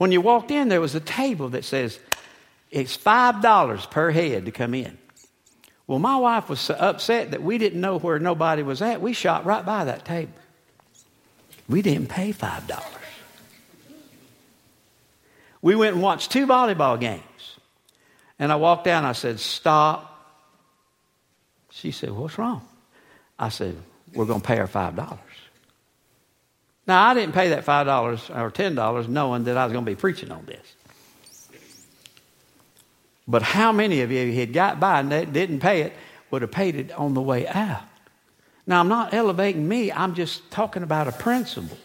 When 0.00 0.12
you 0.12 0.22
walked 0.22 0.50
in, 0.50 0.70
there 0.70 0.80
was 0.80 0.94
a 0.94 1.00
table 1.00 1.50
that 1.50 1.62
says 1.62 1.98
it's 2.70 2.96
$5 2.96 3.90
per 3.90 4.10
head 4.10 4.46
to 4.46 4.50
come 4.50 4.72
in. 4.72 4.96
Well, 5.86 5.98
my 5.98 6.16
wife 6.16 6.48
was 6.48 6.58
so 6.58 6.72
upset 6.72 7.32
that 7.32 7.42
we 7.42 7.58
didn't 7.58 7.82
know 7.82 7.98
where 7.98 8.18
nobody 8.18 8.62
was 8.62 8.80
at. 8.80 9.02
We 9.02 9.12
shot 9.12 9.44
right 9.44 9.62
by 9.62 9.84
that 9.84 10.06
table. 10.06 10.32
We 11.68 11.82
didn't 11.82 12.06
pay 12.06 12.32
$5. 12.32 12.82
We 15.60 15.76
went 15.76 15.92
and 15.92 16.02
watched 16.02 16.30
two 16.30 16.46
volleyball 16.46 16.98
games. 16.98 17.58
And 18.38 18.50
I 18.50 18.56
walked 18.56 18.84
down, 18.84 19.04
I 19.04 19.12
said, 19.12 19.38
Stop. 19.38 20.06
She 21.72 21.90
said, 21.90 22.12
What's 22.12 22.38
wrong? 22.38 22.66
I 23.38 23.50
said, 23.50 23.76
We're 24.14 24.24
going 24.24 24.40
to 24.40 24.46
pay 24.46 24.58
our 24.60 24.66
$5. 24.66 25.18
Now, 26.90 27.06
I 27.06 27.14
didn't 27.14 27.36
pay 27.36 27.50
that 27.50 27.64
$5 27.64 28.36
or 28.36 28.50
$10 28.50 29.08
knowing 29.08 29.44
that 29.44 29.56
I 29.56 29.64
was 29.64 29.72
going 29.72 29.84
to 29.84 29.90
be 29.92 29.94
preaching 29.94 30.32
on 30.32 30.44
this. 30.44 30.74
But 33.28 33.42
how 33.42 33.70
many 33.70 34.00
of 34.00 34.10
you 34.10 34.32
had 34.32 34.52
got 34.52 34.80
by 34.80 34.98
and 34.98 35.32
didn't 35.32 35.60
pay 35.60 35.82
it 35.82 35.92
would 36.32 36.42
have 36.42 36.50
paid 36.50 36.74
it 36.74 36.90
on 36.90 37.14
the 37.14 37.22
way 37.22 37.46
out? 37.46 37.82
Now, 38.66 38.80
I'm 38.80 38.88
not 38.88 39.14
elevating 39.14 39.68
me, 39.68 39.92
I'm 39.92 40.16
just 40.16 40.50
talking 40.50 40.82
about 40.82 41.06
a 41.06 41.12
principle. 41.12 41.78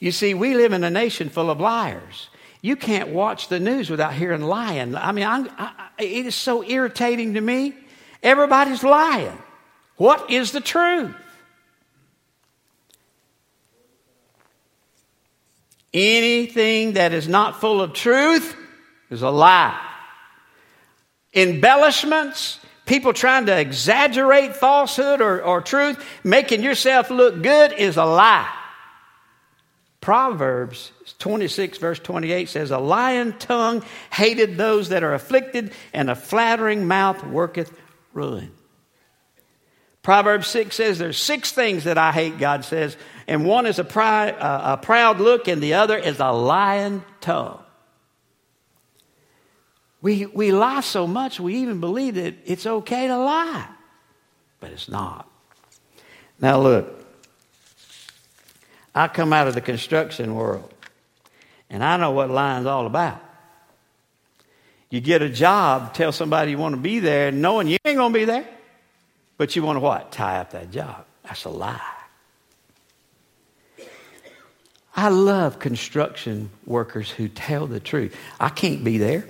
You 0.00 0.10
see, 0.10 0.34
we 0.34 0.56
live 0.56 0.72
in 0.72 0.82
a 0.82 0.90
nation 0.90 1.28
full 1.28 1.50
of 1.50 1.60
liars. 1.60 2.30
You 2.62 2.74
can't 2.74 3.10
watch 3.10 3.46
the 3.46 3.60
news 3.60 3.90
without 3.90 4.14
hearing 4.14 4.42
lying. 4.42 4.96
I 4.96 5.12
mean, 5.12 5.24
I, 5.24 5.70
it 5.98 6.26
is 6.26 6.34
so 6.34 6.64
irritating 6.64 7.34
to 7.34 7.40
me. 7.40 7.74
Everybody's 8.24 8.82
lying. 8.82 9.38
What 9.98 10.32
is 10.32 10.50
the 10.50 10.60
truth? 10.60 11.14
Anything 15.94 16.94
that 16.94 17.12
is 17.12 17.28
not 17.28 17.60
full 17.60 17.80
of 17.80 17.92
truth 17.92 18.56
is 19.10 19.22
a 19.22 19.30
lie. 19.30 19.80
Embellishments, 21.32 22.58
people 22.84 23.12
trying 23.12 23.46
to 23.46 23.56
exaggerate 23.56 24.56
falsehood 24.56 25.20
or, 25.20 25.40
or 25.40 25.60
truth, 25.60 26.04
making 26.24 26.64
yourself 26.64 27.10
look 27.10 27.40
good 27.42 27.72
is 27.72 27.96
a 27.96 28.04
lie. 28.04 28.52
Proverbs 30.00 30.90
26, 31.20 31.78
verse 31.78 32.00
28 32.00 32.48
says, 32.48 32.72
A 32.72 32.78
lying 32.78 33.32
tongue 33.34 33.84
hated 34.12 34.56
those 34.56 34.88
that 34.88 35.04
are 35.04 35.14
afflicted, 35.14 35.72
and 35.92 36.10
a 36.10 36.16
flattering 36.16 36.86
mouth 36.88 37.24
worketh 37.24 37.72
ruin. 38.12 38.50
Proverbs 40.02 40.48
6 40.48 40.74
says, 40.74 40.98
There's 40.98 41.16
six 41.16 41.52
things 41.52 41.84
that 41.84 41.98
I 41.98 42.10
hate, 42.10 42.38
God 42.38 42.64
says 42.64 42.96
and 43.26 43.44
one 43.44 43.66
is 43.66 43.78
a, 43.78 43.82
a 43.82 44.78
proud 44.80 45.20
look, 45.20 45.48
and 45.48 45.62
the 45.62 45.74
other 45.74 45.96
is 45.96 46.20
a 46.20 46.30
lying 46.30 47.02
tongue. 47.20 47.60
We, 50.02 50.26
we 50.26 50.52
lie 50.52 50.82
so 50.82 51.06
much, 51.06 51.40
we 51.40 51.56
even 51.56 51.80
believe 51.80 52.16
that 52.16 52.34
it's 52.44 52.66
okay 52.66 53.06
to 53.06 53.16
lie, 53.16 53.66
but 54.60 54.70
it's 54.70 54.88
not. 54.88 55.30
Now, 56.38 56.60
look, 56.60 57.02
I 58.94 59.08
come 59.08 59.32
out 59.32 59.48
of 59.48 59.54
the 59.54 59.62
construction 59.62 60.34
world, 60.34 60.72
and 61.70 61.82
I 61.82 61.96
know 61.96 62.10
what 62.10 62.30
lying's 62.30 62.66
all 62.66 62.86
about. 62.86 63.22
You 64.90 65.00
get 65.00 65.22
a 65.22 65.30
job, 65.30 65.94
tell 65.94 66.12
somebody 66.12 66.50
you 66.52 66.58
want 66.58 66.74
to 66.74 66.80
be 66.80 66.98
there, 67.00 67.32
knowing 67.32 67.66
you 67.66 67.78
ain't 67.84 67.96
going 67.96 68.12
to 68.12 68.18
be 68.18 68.26
there, 68.26 68.46
but 69.38 69.56
you 69.56 69.62
want 69.62 69.76
to 69.76 69.80
what? 69.80 70.12
Tie 70.12 70.38
up 70.38 70.50
that 70.50 70.70
job. 70.70 71.06
That's 71.24 71.44
a 71.46 71.48
lie. 71.48 71.93
I 74.96 75.08
love 75.08 75.58
construction 75.58 76.50
workers 76.66 77.10
who 77.10 77.28
tell 77.28 77.66
the 77.66 77.80
truth. 77.80 78.16
I 78.38 78.48
can't 78.48 78.84
be 78.84 78.98
there, 78.98 79.26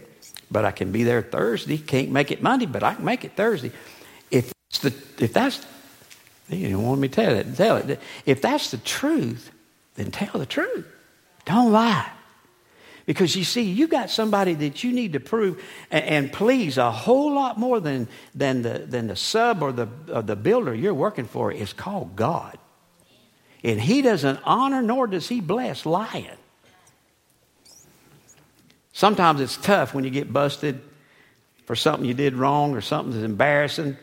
but 0.51 0.65
I 0.65 0.71
can 0.71 0.93
be 0.93 1.05
there 1.05 1.23
Thursday. 1.23 1.79
Can't 1.79 2.11
make 2.11 2.31
it 2.31 2.43
Monday, 2.43 2.67
but 2.67 2.83
I 2.83 2.95
can 2.95 3.05
make 3.05 3.25
it 3.25 3.33
Thursday. 3.35 3.73
If 4.31 4.53
the 4.83 4.95
if 5.19 5.33
that's 5.33 5.65
you 6.49 6.71
don't 6.71 6.85
want 6.85 7.01
me 7.01 7.09
to 7.09 7.15
tell 7.15 7.35
it, 7.35 7.57
tell 7.57 7.77
it. 7.79 8.01
If 8.27 8.43
that's 8.43 8.71
the 8.71 8.79
truth, 8.79 9.51
then 9.95 10.11
tell 10.11 10.39
the 10.39 10.47
truth. 10.47 10.87
Don't 11.47 11.73
lie. 11.73 12.11
Because 13.07 13.37
you 13.37 13.45
see, 13.45 13.63
you 13.63 13.87
got 13.87 14.11
somebody 14.11 14.55
that 14.55 14.83
you 14.83 14.93
need 14.93 15.13
to 15.13 15.21
prove 15.21 15.63
and, 15.91 16.05
and 16.05 16.33
please 16.33 16.79
a 16.79 16.91
whole 16.91 17.35
lot 17.35 17.59
more 17.59 17.79
than, 17.79 18.09
than, 18.35 18.63
the, 18.63 18.79
than 18.79 19.09
the 19.09 19.17
sub 19.17 19.63
or 19.63 19.73
the, 19.73 19.89
or 20.11 20.23
the 20.23 20.37
builder 20.37 20.75
you're 20.75 20.95
working 20.95 21.27
for 21.27 21.53
is 21.53 21.73
called 21.73 22.17
God. 22.17 22.59
And 23.65 23.81
he 23.81 24.03
doesn't 24.03 24.39
honor 24.45 24.83
nor 24.83 25.07
does 25.07 25.29
he 25.29 25.41
bless 25.41 25.87
lying. 25.87 26.29
Sometimes 28.93 29.41
it's 29.41 29.57
tough 29.57 29.95
when 29.95 30.05
you 30.05 30.11
get 30.11 30.33
busted 30.33 30.81
for 31.65 31.75
something 31.75 32.07
you 32.07 32.15
did 32.15 32.35
wrong 32.35 32.77
or 32.77 32.83
something 32.83 33.13
that's 33.13 33.25
embarrassing. 33.25 33.97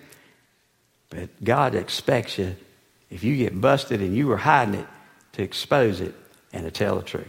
But 1.10 1.30
God 1.44 1.76
expects 1.76 2.38
you, 2.40 2.56
if 3.10 3.24
you 3.24 3.38
get 3.38 3.60
busted 3.60 4.02
and 4.02 4.16
you 4.16 4.28
were 4.28 4.38
hiding 4.38 4.76
it, 4.76 4.88
to 5.34 5.44
expose 5.44 6.02
it 6.02 6.16
and 6.52 6.66
to 6.66 6.72
tell 6.72 6.98
the 6.98 7.04
truth. 7.04 7.28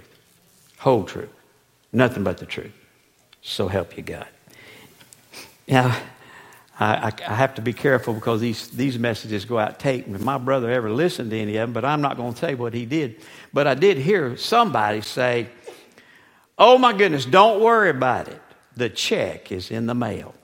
Whole 0.79 1.05
truth. 1.05 1.29
Nothing 1.93 2.25
but 2.25 2.39
the 2.39 2.47
truth. 2.47 2.73
So 3.43 3.69
help 3.69 3.97
you 3.97 4.03
God. 4.03 4.27
Now, 5.69 5.97
I, 6.83 6.95
I, 6.95 7.13
I, 7.29 7.35
have 7.35 7.55
to 7.55 7.63
be 7.63 7.73
careful 7.73 8.13
because 8.13 8.41
these, 8.41 8.69
these 8.71 8.99
messages 8.99 9.45
go 9.45 9.57
out 9.57 9.79
tape. 9.79 10.09
If 10.09 10.21
my 10.21 10.37
brother 10.37 10.69
ever 10.69 10.91
listened 10.91 11.31
to 11.31 11.39
any 11.39 11.57
of 11.57 11.69
them, 11.69 11.73
but 11.73 11.85
I'm 11.85 12.01
not 12.01 12.17
going 12.17 12.33
to 12.33 12.39
say 12.39 12.55
what 12.55 12.75
he 12.75 12.87
did. 12.87 13.21
But 13.53 13.69
I 13.69 13.75
did 13.75 13.99
hear 13.99 14.37
somebody 14.37 15.01
say, 15.01 15.49
Oh 16.59 16.79
my 16.79 16.93
goodness, 16.93 17.25
don't 17.25 17.63
worry 17.63 17.91
about 17.91 18.29
it. 18.29 18.41
The 18.77 18.89
check 18.89 19.53
is 19.53 19.71
in 19.71 19.87
the 19.87 19.95
mail. 19.95 20.35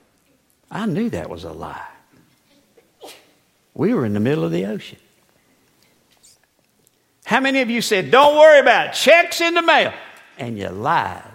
I 0.71 0.85
knew 0.85 1.09
that 1.09 1.29
was 1.29 1.43
a 1.43 1.51
lie. 1.51 1.87
We 3.73 3.93
were 3.93 4.05
in 4.05 4.13
the 4.13 4.19
middle 4.21 4.45
of 4.45 4.51
the 4.51 4.65
ocean. 4.65 4.99
How 7.25 7.41
many 7.41 7.61
of 7.61 7.69
you 7.69 7.81
said, 7.81 8.11
Don't 8.11 8.37
worry 8.37 8.59
about 8.59 8.87
it, 8.87 8.93
check's 8.93 9.41
in 9.41 9.55
the 9.55 9.61
mail? 9.61 9.93
And 10.37 10.57
you 10.57 10.69
lied. 10.69 11.28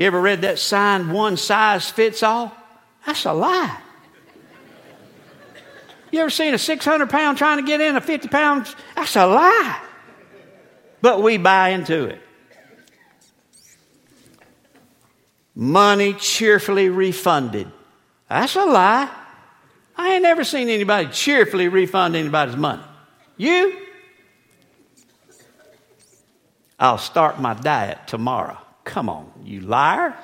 You 0.00 0.06
ever 0.06 0.18
read 0.18 0.40
that 0.40 0.58
sign, 0.58 1.12
one 1.12 1.36
size 1.36 1.90
fits 1.90 2.22
all? 2.22 2.56
That's 3.04 3.26
a 3.26 3.34
lie. 3.34 3.78
You 6.10 6.20
ever 6.20 6.30
seen 6.30 6.54
a 6.54 6.58
600 6.58 7.10
pound 7.10 7.36
trying 7.36 7.58
to 7.58 7.66
get 7.66 7.82
in 7.82 7.96
a 7.96 8.00
50 8.00 8.28
pound? 8.28 8.74
That's 8.96 9.14
a 9.14 9.26
lie. 9.26 9.78
But 11.02 11.22
we 11.22 11.36
buy 11.36 11.68
into 11.68 12.06
it. 12.06 12.18
Money 15.54 16.14
cheerfully 16.14 16.88
refunded. 16.88 17.70
That's 18.26 18.56
a 18.56 18.64
lie. 18.64 19.10
I 19.98 20.14
ain't 20.14 20.22
never 20.22 20.44
seen 20.44 20.70
anybody 20.70 21.08
cheerfully 21.08 21.68
refund 21.68 22.16
anybody's 22.16 22.56
money. 22.56 22.82
You? 23.36 23.76
I'll 26.78 26.96
start 26.96 27.38
my 27.38 27.52
diet 27.52 27.98
tomorrow. 28.06 28.56
Come 28.90 29.08
on, 29.08 29.30
you 29.44 29.60
liar. 29.60 30.16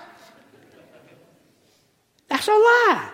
That's 2.26 2.49
a 2.49 2.50
lie. 2.50 3.11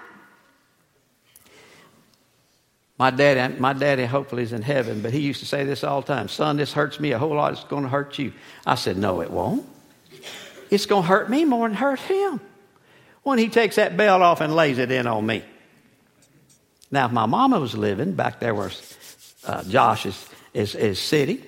My 2.99 3.11
daddy, 3.11 3.59
my 3.59 3.75
daddy 3.75 4.07
hopefully 4.07 4.45
is 4.45 4.55
in 4.55 4.63
heaven, 4.63 5.03
but 5.03 5.13
he 5.13 5.21
used 5.21 5.41
to 5.41 5.47
say 5.47 5.65
this 5.65 5.85
all 5.85 6.01
the 6.01 6.07
time 6.07 6.29
Son, 6.29 6.57
this 6.57 6.73
hurts 6.73 6.99
me 6.99 7.13
a 7.13 7.19
whole 7.19 7.35
lot. 7.35 7.53
It's 7.53 7.65
going 7.65 7.83
to 7.83 7.91
hurt 7.91 8.19
you. 8.19 8.33
I 8.65 8.77
said, 8.77 8.97
No, 8.97 9.21
it 9.21 9.31
won't. 9.31 9.69
It's 10.71 10.87
going 10.87 11.03
to 11.03 11.09
hurt 11.09 11.29
me 11.29 11.45
more 11.45 11.69
than 11.69 11.77
hurt 11.77 12.01
him 12.01 12.41
when 13.23 13.39
he 13.39 13.51
takes 13.51 13.77
that 13.77 13.95
belt 13.95 14.23
off 14.23 14.41
and 14.41 14.57
lays 14.57 14.79
it 14.79 14.91
in 14.91 15.07
on 15.07 15.27
me. 15.27 15.43
Now, 16.91 17.07
if 17.07 17.13
my 17.13 17.27
mama 17.27 17.61
was 17.61 17.77
living 17.77 18.15
back 18.15 18.41
there 18.41 18.55
where 18.55 18.71
uh, 19.45 19.65
Josh 19.65 20.07
is, 20.07 20.29
is, 20.55 20.75
is 20.75 20.99
sitting, 20.99 21.43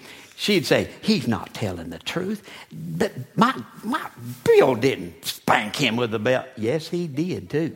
She'd 0.45 0.67
say, 0.67 0.91
He's 1.01 1.27
not 1.27 1.55
telling 1.55 1.89
the 1.89 1.99
truth. 1.99 2.47
But 2.71 3.15
my, 3.35 3.59
my 3.83 4.11
Bill 4.45 4.75
didn't 4.75 5.25
spank 5.25 5.75
him 5.75 5.97
with 5.97 6.11
the 6.11 6.19
belt. 6.19 6.45
Yes, 6.59 6.87
he 6.87 7.07
did 7.07 7.49
too. 7.49 7.75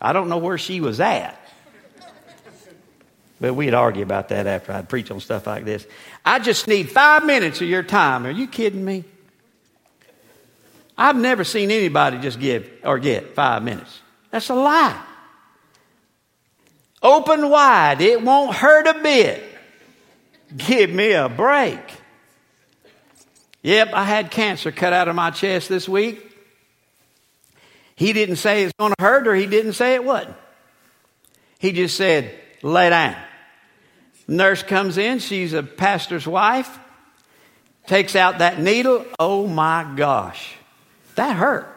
I 0.00 0.12
don't 0.12 0.28
know 0.28 0.38
where 0.38 0.58
she 0.58 0.80
was 0.80 0.98
at. 0.98 1.40
But 3.40 3.54
we'd 3.54 3.74
argue 3.74 4.02
about 4.02 4.30
that 4.30 4.48
after 4.48 4.72
I'd 4.72 4.88
preach 4.88 5.12
on 5.12 5.20
stuff 5.20 5.46
like 5.46 5.64
this. 5.64 5.86
I 6.24 6.40
just 6.40 6.66
need 6.66 6.90
five 6.90 7.24
minutes 7.24 7.60
of 7.60 7.68
your 7.68 7.84
time. 7.84 8.26
Are 8.26 8.30
you 8.32 8.48
kidding 8.48 8.84
me? 8.84 9.04
I've 10.98 11.14
never 11.14 11.44
seen 11.44 11.70
anybody 11.70 12.18
just 12.18 12.40
give 12.40 12.68
or 12.82 12.98
get 12.98 13.36
five 13.36 13.62
minutes. 13.62 14.00
That's 14.32 14.48
a 14.50 14.56
lie. 14.56 15.00
Open 17.00 17.50
wide, 17.50 18.00
it 18.00 18.20
won't 18.20 18.56
hurt 18.56 18.88
a 18.88 19.00
bit. 19.00 19.53
Give 20.56 20.90
me 20.90 21.12
a 21.12 21.28
break. 21.28 21.80
Yep, 23.62 23.90
I 23.94 24.04
had 24.04 24.30
cancer 24.30 24.70
cut 24.70 24.92
out 24.92 25.08
of 25.08 25.16
my 25.16 25.30
chest 25.30 25.68
this 25.68 25.88
week. 25.88 26.30
He 27.96 28.12
didn't 28.12 28.36
say 28.36 28.64
it's 28.64 28.74
going 28.78 28.92
to 28.96 29.02
hurt 29.02 29.26
or 29.26 29.34
he 29.34 29.46
didn't 29.46 29.72
say 29.72 29.94
it 29.94 30.04
wouldn't. 30.04 30.36
He 31.58 31.72
just 31.72 31.96
said, 31.96 32.34
lay 32.62 32.90
down. 32.90 33.16
Nurse 34.28 34.62
comes 34.62 34.98
in, 34.98 35.18
she's 35.18 35.54
a 35.54 35.62
pastor's 35.62 36.26
wife, 36.26 36.78
takes 37.86 38.14
out 38.16 38.38
that 38.38 38.60
needle. 38.60 39.04
Oh 39.18 39.46
my 39.46 39.90
gosh, 39.96 40.54
that 41.14 41.36
hurt. 41.36 41.68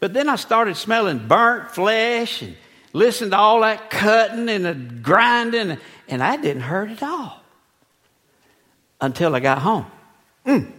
But 0.00 0.14
then 0.14 0.28
I 0.28 0.36
started 0.36 0.76
smelling 0.76 1.26
burnt 1.26 1.70
flesh 1.72 2.42
and 2.42 2.56
listened 2.92 3.32
to 3.32 3.38
all 3.38 3.60
that 3.60 3.90
cutting 3.90 4.48
and 4.48 4.64
the 4.64 4.74
grinding, 4.74 5.78
and 6.08 6.20
that 6.20 6.42
didn't 6.42 6.62
hurt 6.62 6.90
at 6.90 7.02
all 7.02 7.41
until 9.02 9.34
I 9.34 9.40
got 9.40 9.58
home. 9.58 9.84
Mm. 10.46 10.70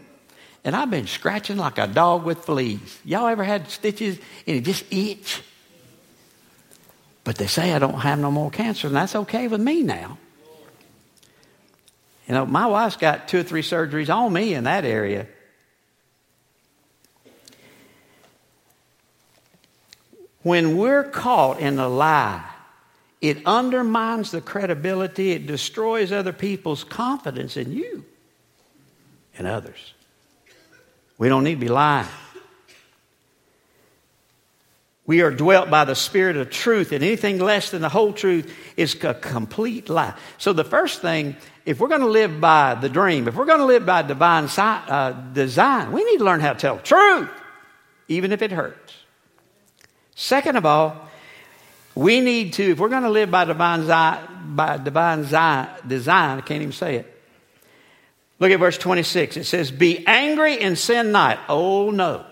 And 0.64 0.76
I've 0.76 0.90
been 0.90 1.08
scratching 1.08 1.58
like 1.58 1.78
a 1.78 1.88
dog 1.88 2.24
with 2.24 2.46
fleas. 2.46 3.00
Y'all 3.04 3.28
ever 3.28 3.44
had 3.44 3.70
stitches 3.70 4.18
and 4.48 4.58
it 4.58 4.62
just 4.62 4.86
itch? 4.92 5.42
But 7.26 7.36
they 7.36 7.48
say 7.48 7.74
I 7.74 7.80
don't 7.80 8.00
have 8.00 8.20
no 8.20 8.32
more 8.32 8.50
cancer, 8.50 8.88
and 8.88 8.96
that's 8.96 9.16
okay 9.16 9.48
with 9.48 9.62
me 9.62 9.84
now. 9.84 10.18
You 12.28 12.34
know, 12.34 12.46
my 12.46 12.68
wife's 12.68 12.96
got 12.96 13.28
two 13.28 13.40
or 13.40 13.44
three 13.44 13.62
surgeries 13.62 14.14
on 14.14 14.32
me 14.32 14.54
in 14.54 14.64
that 14.64 14.86
area. 14.86 15.28
When 20.42 20.78
we're 20.78 21.04
caught 21.04 21.60
in 21.60 21.80
a 21.80 21.88
lie, 21.88 22.44
it 23.22 23.46
undermines 23.46 24.32
the 24.32 24.42
credibility, 24.42 25.32
it 25.32 25.46
destroys 25.46 26.12
other 26.12 26.34
people's 26.34 26.84
confidence 26.84 27.56
in 27.56 27.72
you 27.72 28.06
and 29.38 29.48
others. 29.48 29.94
We 31.18 31.30
don't 31.30 31.44
need 31.44 31.56
to 31.56 31.60
be 31.60 31.70
lying. 31.70 32.08
We 35.06 35.22
are 35.22 35.32
dwelt 35.32 35.70
by 35.70 35.84
the 35.84 35.96
Spirit 35.96 36.38
of 36.38 36.50
truth, 36.50 36.94
and 36.94 37.04
anything 37.04 37.38
less 37.38 37.72
than 37.72 37.82
the 37.82 37.90
whole 37.90 38.14
truth 38.14 38.54
is 38.78 38.96
a 39.04 39.14
complete 39.14 39.90
lie. 39.90 40.14
So, 40.38 40.54
the 40.54 40.64
first 40.64 41.02
thing, 41.02 41.36
if 41.66 41.82
we're 41.82 41.90
going 41.90 42.02
to 42.02 42.08
live 42.08 42.40
by 42.40 42.76
the 42.76 42.88
dream, 42.88 43.28
if 43.28 43.36
we're 43.36 43.46
going 43.46 43.60
to 43.60 43.66
live 43.66 43.86
by 43.86 44.02
divine 44.02 44.48
uh, 44.58 45.12
design, 45.34 45.92
we 45.92 46.06
need 46.06 46.20
to 46.20 46.24
learn 46.24 46.40
how 46.40 46.54
to 46.54 46.60
tell 46.60 46.76
the 46.78 46.84
truth, 46.84 47.30
even 48.08 48.32
if 48.32 48.42
it 48.42 48.52
hurts. 48.52 48.94
Second 50.16 50.56
of 50.56 50.66
all, 50.66 51.10
we 51.96 52.22
need 52.22 52.54
to, 52.54 52.72
if 52.72 52.80
we're 52.80 52.90
going 52.90 53.04
to 53.04 53.10
live 53.10 53.30
by 53.30 53.44
divine, 53.44 53.86
by 54.56 54.78
divine 54.78 55.22
design, 55.22 56.38
I 56.38 56.42
can't 56.42 56.62
even 56.62 56.72
say 56.72 56.96
it. 56.96 57.13
Look 58.40 58.52
at 58.52 58.60
verse 58.60 58.78
26. 58.78 59.38
It 59.38 59.44
says, 59.46 59.72
Be 59.72 60.06
angry 60.06 60.60
and 60.60 60.78
sin 60.78 61.12
not. 61.12 61.40
Oh, 61.48 61.92
no. 61.92 62.26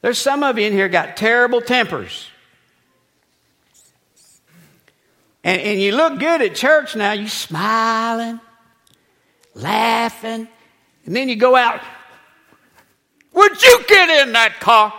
There's 0.00 0.18
some 0.18 0.42
of 0.42 0.58
you 0.58 0.66
in 0.66 0.72
here 0.72 0.88
got 0.88 1.16
terrible 1.16 1.60
tempers. 1.60 2.28
And, 5.44 5.60
and 5.60 5.80
you 5.80 5.94
look 5.94 6.18
good 6.18 6.42
at 6.42 6.54
church 6.54 6.96
now, 6.96 7.12
you 7.12 7.28
smiling, 7.28 8.40
laughing, 9.54 10.48
and 11.04 11.16
then 11.16 11.28
you 11.28 11.36
go 11.36 11.56
out. 11.56 11.80
Would 13.32 13.62
you 13.62 13.84
get 13.88 14.26
in 14.26 14.32
that 14.32 14.60
car? 14.60 14.92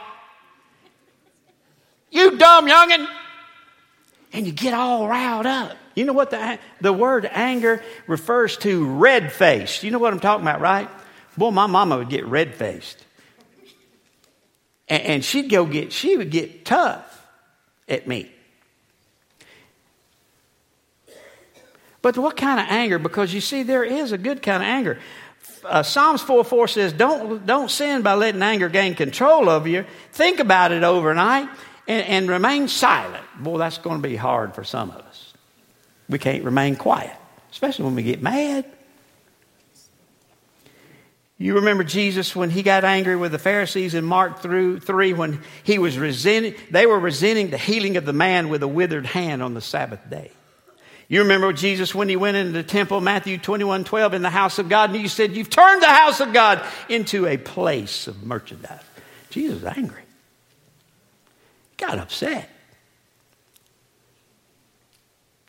You 2.11 2.37
dumb 2.37 2.67
youngin'. 2.67 3.07
And 4.33 4.47
you 4.47 4.51
get 4.51 4.73
all 4.73 5.07
riled 5.07 5.45
up. 5.45 5.77
You 5.95 6.05
know 6.05 6.13
what 6.13 6.31
the, 6.31 6.57
the 6.81 6.91
word 6.91 7.29
anger 7.31 7.83
refers 8.07 8.57
to? 8.57 8.85
Red 8.85 9.31
faced. 9.31 9.83
You 9.83 9.91
know 9.91 9.99
what 9.99 10.11
I'm 10.11 10.19
talking 10.19 10.43
about, 10.43 10.59
right? 10.59 10.89
Boy, 11.37 11.51
my 11.51 11.67
mama 11.67 11.97
would 11.97 12.09
get 12.09 12.25
red 12.25 12.55
faced. 12.55 13.05
And, 14.89 15.03
and 15.03 15.25
she'd 15.25 15.49
go 15.49 15.65
get, 15.65 15.93
she 15.93 16.17
would 16.17 16.31
get 16.31 16.65
tough 16.65 17.27
at 17.87 18.07
me. 18.07 18.31
But 22.01 22.17
what 22.17 22.35
kind 22.35 22.59
of 22.59 22.65
anger? 22.69 22.99
Because 22.99 23.33
you 23.33 23.39
see, 23.39 23.63
there 23.63 23.83
is 23.83 24.11
a 24.11 24.17
good 24.17 24.41
kind 24.41 24.61
of 24.61 24.67
anger. 24.67 24.99
Uh, 25.63 25.83
Psalms 25.83 26.21
4 26.21 26.43
4 26.43 26.67
says, 26.67 26.91
don't, 26.91 27.45
don't 27.45 27.71
sin 27.71 28.01
by 28.01 28.15
letting 28.15 28.41
anger 28.41 28.67
gain 28.67 28.95
control 28.95 29.47
of 29.47 29.67
you. 29.67 29.85
Think 30.11 30.39
about 30.39 30.71
it 30.71 30.83
overnight 30.83 31.47
and, 31.87 32.05
and 32.05 32.29
remain 32.29 32.67
silent. 32.67 33.23
Boy, 33.39 33.57
that's 33.57 33.77
going 33.77 34.01
to 34.01 34.07
be 34.07 34.15
hard 34.15 34.55
for 34.55 34.63
some 34.63 34.89
of 34.91 34.97
us. 34.97 35.33
We 36.09 36.19
can't 36.19 36.43
remain 36.43 36.75
quiet, 36.75 37.15
especially 37.51 37.85
when 37.85 37.95
we 37.95 38.03
get 38.03 38.21
mad. 38.21 38.65
You 41.37 41.55
remember 41.55 41.83
Jesus 41.83 42.35
when 42.35 42.49
he 42.49 42.63
got 42.63 42.85
angry 42.85 43.15
with 43.15 43.31
the 43.31 43.39
Pharisees 43.39 43.95
in 43.95 44.05
Mark 44.05 44.41
3 44.41 45.13
when 45.13 45.41
he 45.63 45.77
was 45.77 45.97
resenting, 45.97 46.55
they 46.71 46.85
were 46.85 46.99
resenting 46.99 47.49
the 47.49 47.57
healing 47.57 47.97
of 47.97 48.05
the 48.05 48.13
man 48.13 48.49
with 48.49 48.63
a 48.63 48.67
withered 48.67 49.05
hand 49.05 49.41
on 49.41 49.53
the 49.53 49.61
Sabbath 49.61 49.99
day. 50.09 50.31
You 51.09 51.23
remember 51.23 51.51
Jesus 51.51 51.93
when 51.93 52.07
he 52.07 52.15
went 52.15 52.37
into 52.37 52.53
the 52.53 52.63
temple, 52.63 53.01
Matthew 53.01 53.37
21 53.37 53.83
12, 53.83 54.13
in 54.13 54.21
the 54.21 54.29
house 54.29 54.57
of 54.57 54.69
God, 54.69 54.91
and 54.91 55.01
you 55.01 55.09
said, 55.09 55.35
You've 55.35 55.49
turned 55.49 55.81
the 55.81 55.87
house 55.87 56.21
of 56.21 56.33
God 56.33 56.63
into 56.87 57.27
a 57.27 57.37
place 57.37 58.07
of 58.07 58.23
merchandise. 58.23 58.79
Jesus 59.29 59.61
was 59.61 59.77
angry. 59.77 60.02
Got 61.77 61.99
upset. 61.99 62.49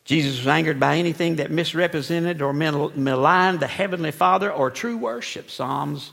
Jesus 0.05 0.37
was 0.37 0.47
angered 0.47 0.79
by 0.79 0.97
anything 0.97 1.37
that 1.37 1.49
misrepresented 1.49 2.41
or 2.41 2.53
maligned 2.53 3.59
the 3.59 3.67
Heavenly 3.67 4.11
Father 4.11 4.51
or 4.51 4.69
true 4.69 4.97
worship. 4.97 5.49
Psalms 5.49 6.11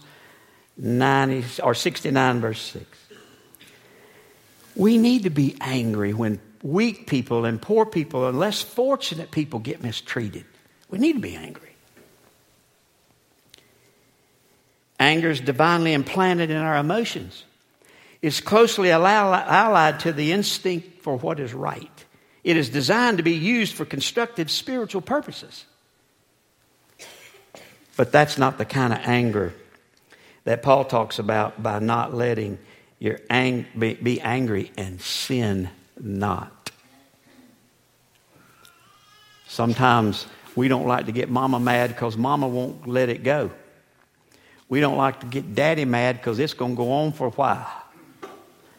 90 0.79 1.63
or 1.63 1.75
69, 1.75 2.41
verse 2.41 2.61
6. 2.61 2.87
We 4.75 4.97
need 4.97 5.25
to 5.25 5.31
be 5.31 5.57
angry 5.61 6.15
when 6.15 6.41
weak 6.63 7.07
people 7.07 7.45
and 7.45 7.61
poor 7.61 7.85
people 7.85 8.27
and 8.27 8.39
less 8.39 8.63
fortunate 8.63 9.31
people 9.31 9.59
get 9.59 9.83
mistreated. 9.83 10.47
We 10.89 10.99
need 10.99 11.15
to 11.15 11.21
be 11.21 11.37
angry. 11.37 11.75
Anger 14.99 15.31
is 15.31 15.41
divinely 15.41 15.93
implanted 15.93 16.49
in 16.49 16.57
our 16.57 16.77
emotions. 16.77 17.45
It's 18.23 18.41
closely 18.41 18.91
allied 18.91 20.01
to 20.01 20.13
the 20.13 20.31
instinct 20.33 21.03
for 21.03 21.19
what 21.19 21.41
is 21.41 21.53
right. 21.53 22.05
It 22.45 22.57
is 22.57 22.71
designed 22.71 23.19
to 23.19 23.25
be 23.25 23.35
used 23.35 23.75
for 23.75 23.85
constructive 23.85 24.51
spiritual 24.51 25.01
purposes. 25.01 25.65
But 27.97 28.13
that's 28.13 28.39
not 28.39 28.59
the 28.59 28.65
kind 28.65 28.93
of 28.93 29.01
anger 29.03 29.55
that 30.45 30.63
Paul 30.63 30.85
talks 30.85 31.19
about 31.19 31.63
by 31.63 31.79
not 31.81 32.15
letting 32.15 32.59
your 32.99 33.19
ang- 33.29 33.67
be, 33.77 33.95
be 33.95 34.21
angry 34.21 34.71
and 34.77 35.01
sin 35.01 35.69
not. 36.01 36.71
Sometimes 39.47 40.27
we 40.57 40.69
don't 40.69 40.87
like 40.87 41.07
to 41.07 41.13
get 41.13 41.29
mama 41.29 41.61
mad 41.61 41.89
because 41.89 42.17
mama 42.17 42.49
won't 42.49 42.89
let 42.89 43.09
it 43.09 43.23
go. 43.23 43.51
We 44.69 44.81
don't 44.81 44.97
like 44.97 45.21
to 45.21 45.27
get 45.27 45.55
daddy 45.55 45.85
mad 45.85 46.17
because 46.17 46.39
it's 46.39 46.55
going 46.55 46.73
to 46.73 46.77
go 46.77 46.93
on 46.93 47.13
for 47.13 47.27
a 47.27 47.31
while. 47.31 47.82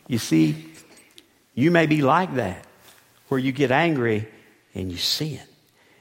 You 0.07 0.17
see, 0.17 0.71
you 1.53 1.71
may 1.71 1.85
be 1.85 2.01
like 2.01 2.35
that 2.35 2.65
where 3.29 3.39
you 3.39 3.51
get 3.51 3.71
angry 3.71 4.27
and 4.75 4.91
you 4.91 4.97
sin. 4.97 5.39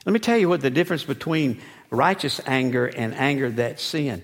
Let 0.05 0.13
me 0.13 0.19
tell 0.19 0.37
you 0.37 0.49
what 0.49 0.61
the 0.61 0.71
difference 0.71 1.05
between 1.05 1.61
righteous 1.91 2.41
anger 2.47 2.87
and 2.87 3.15
anger 3.15 3.51
that's 3.51 3.83
sin. 3.83 4.23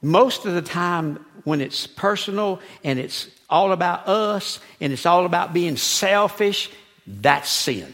Most 0.00 0.46
of 0.46 0.54
the 0.54 0.62
time, 0.62 1.24
when 1.44 1.60
it's 1.60 1.86
personal 1.86 2.60
and 2.84 2.98
it's 2.98 3.28
all 3.50 3.72
about 3.72 4.08
us 4.08 4.60
and 4.80 4.92
it's 4.92 5.06
all 5.06 5.26
about 5.26 5.52
being 5.52 5.76
selfish, 5.76 6.70
that's 7.06 7.50
sin. 7.50 7.92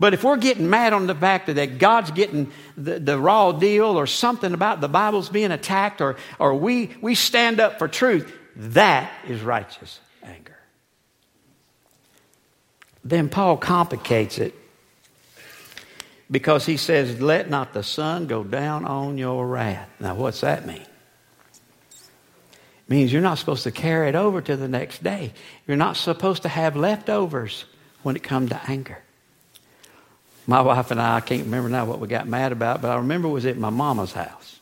But 0.00 0.14
if 0.14 0.22
we're 0.22 0.36
getting 0.36 0.70
mad 0.70 0.92
on 0.92 1.08
the 1.08 1.14
fact 1.14 1.48
that 1.48 1.78
God's 1.78 2.12
getting 2.12 2.52
the, 2.76 3.00
the 3.00 3.18
raw 3.18 3.50
deal 3.50 3.98
or 3.98 4.06
something 4.06 4.54
about 4.54 4.80
the 4.80 4.88
Bible's 4.88 5.28
being 5.28 5.50
attacked 5.50 6.00
or, 6.00 6.16
or 6.38 6.54
we, 6.54 6.94
we 7.02 7.16
stand 7.16 7.58
up 7.58 7.80
for 7.80 7.88
truth, 7.88 8.32
that 8.56 9.10
is 9.26 9.42
righteous 9.42 9.98
then 13.08 13.28
Paul 13.28 13.56
complicates 13.56 14.38
it 14.38 14.54
because 16.30 16.66
he 16.66 16.76
says, 16.76 17.20
Let 17.20 17.48
not 17.48 17.72
the 17.72 17.82
sun 17.82 18.26
go 18.26 18.44
down 18.44 18.84
on 18.84 19.18
your 19.18 19.46
wrath. 19.46 19.88
Now, 19.98 20.14
what's 20.14 20.42
that 20.42 20.66
mean? 20.66 20.82
It 20.82 20.88
means 22.88 23.12
you're 23.12 23.22
not 23.22 23.38
supposed 23.38 23.64
to 23.64 23.70
carry 23.70 24.08
it 24.08 24.14
over 24.14 24.40
to 24.40 24.56
the 24.56 24.68
next 24.68 25.02
day. 25.02 25.32
You're 25.66 25.76
not 25.76 25.96
supposed 25.96 26.42
to 26.42 26.48
have 26.48 26.76
leftovers 26.76 27.64
when 28.02 28.16
it 28.16 28.22
comes 28.22 28.50
to 28.50 28.60
anger. 28.66 28.98
My 30.46 30.62
wife 30.62 30.90
and 30.90 31.00
I, 31.00 31.16
I 31.16 31.20
can't 31.20 31.44
remember 31.44 31.68
now 31.68 31.84
what 31.84 32.00
we 32.00 32.08
got 32.08 32.26
mad 32.26 32.52
about, 32.52 32.80
but 32.80 32.90
I 32.90 32.96
remember 32.96 33.28
it 33.28 33.32
was 33.32 33.46
at 33.46 33.58
my 33.58 33.70
mama's 33.70 34.12
house 34.12 34.57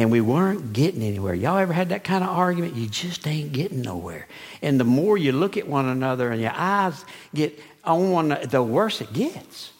and 0.00 0.10
we 0.10 0.22
weren't 0.22 0.72
getting 0.72 1.02
anywhere. 1.02 1.34
Y'all 1.34 1.58
ever 1.58 1.74
had 1.74 1.90
that 1.90 2.04
kind 2.04 2.24
of 2.24 2.30
argument? 2.30 2.74
You 2.74 2.88
just 2.88 3.26
ain't 3.26 3.52
getting 3.52 3.82
nowhere. 3.82 4.26
And 4.62 4.80
the 4.80 4.84
more 4.84 5.18
you 5.18 5.32
look 5.32 5.58
at 5.58 5.68
one 5.68 5.86
another 5.86 6.30
and 6.30 6.40
your 6.40 6.54
eyes 6.54 7.04
get 7.34 7.58
on 7.84 8.10
one, 8.10 8.38
the 8.48 8.62
worse 8.62 9.02
it 9.02 9.12
gets. 9.12 9.72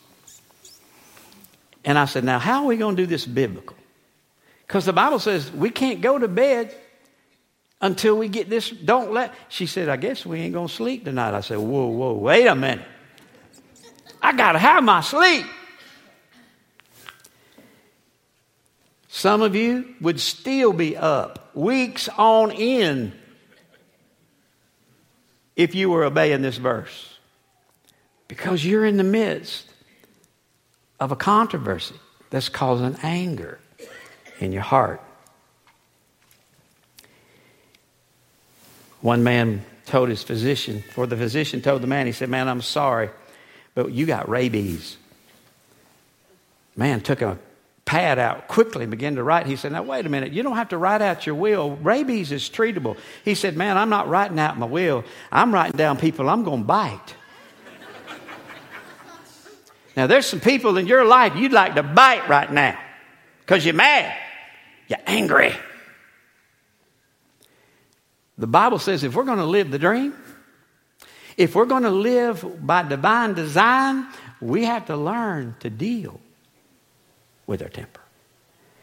And 1.87 1.99
I 1.99 2.05
said, 2.05 2.23
now 2.23 2.39
how 2.39 2.63
are 2.63 2.67
we 2.67 2.77
going 2.77 2.97
to 2.97 3.03
do 3.03 3.07
this 3.07 3.25
biblical? 3.25 3.77
Because 4.67 4.85
the 4.85 4.93
Bible 4.93 5.21
says 5.21 5.51
we 5.51 5.71
can't 5.71 6.03
go 6.03 6.19
to 6.19 6.29
bed 6.29 6.75
until 7.81 8.17
we 8.19 8.29
get 8.29 8.51
this. 8.51 8.69
Don't 8.69 9.13
let. 9.13 9.35
She 9.49 9.65
said, 9.65 9.89
I 9.89 9.97
guess 9.97 10.27
we 10.27 10.41
ain't 10.41 10.53
going 10.53 10.69
to 10.69 10.75
sleep 10.75 11.07
tonight. 11.07 11.33
I 11.33 11.41
said, 11.41 11.59
whoa, 11.59 11.87
whoa, 11.87 12.13
wait 12.13 12.47
a 12.47 12.55
minute. 12.55 12.85
I 14.21 14.33
got 14.33 14.53
to 14.53 14.59
have 14.59 14.85
my 14.85 15.01
sleep. 15.01 15.47
Some 19.13 19.43
of 19.43 19.57
you 19.57 19.97
would 20.01 20.21
still 20.21 20.73
be 20.73 20.97
up 20.97 21.51
weeks 21.53 22.09
on 22.17 22.53
end 22.53 23.13
if 25.57 25.75
you 25.75 25.91
were 25.91 26.05
obeying 26.05 26.43
this 26.43 26.57
verse. 26.57 27.19
Because 28.29 28.65
you're 28.65 28.87
in 28.87 28.99
the 28.99 29.05
midst 29.05 29.69
of 31.01 31.11
a 31.11 31.17
controversy 31.17 31.97
that's 32.31 32.49
causing 32.49 32.97
anger 33.03 33.59
in 34.39 34.53
your 34.53 34.63
heart. 34.63 35.03
One 39.01 39.25
man 39.25 39.65
told 39.87 40.09
his 40.09 40.23
physician, 40.23 40.85
for 40.93 41.09
the 41.09 41.17
physician 41.17 41.63
told 41.63 41.83
the 41.83 41.89
man, 41.89 42.07
he 42.07 42.13
said, 42.13 42.29
Man, 42.29 42.47
I'm 42.47 42.63
sorry, 42.63 43.11
but 43.75 43.91
you 43.91 44.07
got 44.07 44.29
rabies. 44.29 44.97
Man 46.77 47.01
took 47.01 47.23
a 47.23 47.37
pad 47.91 48.21
out 48.21 48.47
quickly 48.47 48.85
and 48.85 48.91
began 48.93 49.17
to 49.17 49.23
write. 49.25 49.47
He 49.47 49.57
said, 49.57 49.73
Now, 49.73 49.83
wait 49.83 50.07
a 50.07 50.09
minute. 50.09 50.33
You 50.33 50.45
don't 50.45 50.55
have 50.55 50.69
to 50.69 50.79
write 50.79 51.03
out 51.03 51.27
your 51.27 51.35
will. 51.35 51.75
Rabies 51.75 52.31
is 52.31 52.49
treatable. 52.49 52.97
He 53.25 53.35
said, 53.35 53.57
Man, 53.57 53.77
I'm 53.77 53.91
not 53.91 54.09
writing 54.09 54.39
out 54.39 54.57
my 54.57 54.67
will. 54.67 55.03
I'm 55.33 55.53
writing 55.53 55.77
down 55.77 55.97
people 55.97 56.31
I'm 56.31 56.45
going 56.45 56.61
to 56.61 56.67
bite. 56.67 57.17
now, 59.97 60.07
there's 60.07 60.27
some 60.27 60.39
people 60.39 60.79
in 60.79 60.87
your 60.87 61.05
life 61.05 61.35
you'd 61.35 61.51
like 61.51 61.75
to 61.75 61.83
bite 61.83 62.29
right 62.29 62.53
now 62.53 62.79
because 63.41 63.65
you're 63.65 63.75
mad, 63.75 64.17
you're 64.87 65.01
angry. 65.05 65.53
The 68.39 68.47
Bible 68.47 68.79
says 68.79 69.03
if 69.03 69.17
we're 69.17 69.25
going 69.25 69.39
to 69.39 69.45
live 69.45 69.73
the 69.73 69.81
dream, 69.81 70.15
if 71.37 71.57
we're 71.57 71.67
going 71.67 71.83
to 71.83 71.91
live 71.91 72.65
by 72.65 72.85
divine 72.85 73.35
design, 73.35 74.07
we 74.41 74.67
have 74.67 74.87
to 74.87 74.97
learn 74.97 75.57
to 75.59 75.71
deal 75.71 76.21
with 77.51 77.59
their 77.59 77.69
temper. 77.69 78.01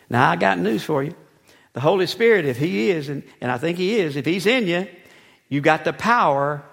Now, 0.10 0.30
I 0.30 0.36
got 0.36 0.60
news 0.60 0.84
for 0.84 1.02
you. 1.02 1.16
The 1.72 1.80
Holy 1.80 2.06
Spirit, 2.06 2.46
if 2.46 2.58
He 2.58 2.90
is, 2.92 3.08
and, 3.08 3.24
and 3.40 3.50
I 3.50 3.58
think 3.58 3.78
He 3.78 3.96
is, 3.96 4.18
if 4.18 4.26
He's 4.26 4.46
in 4.46 4.68
you, 4.68 4.88
you 5.48 5.62
got 5.62 5.86
the 5.86 5.94
power 5.94 6.64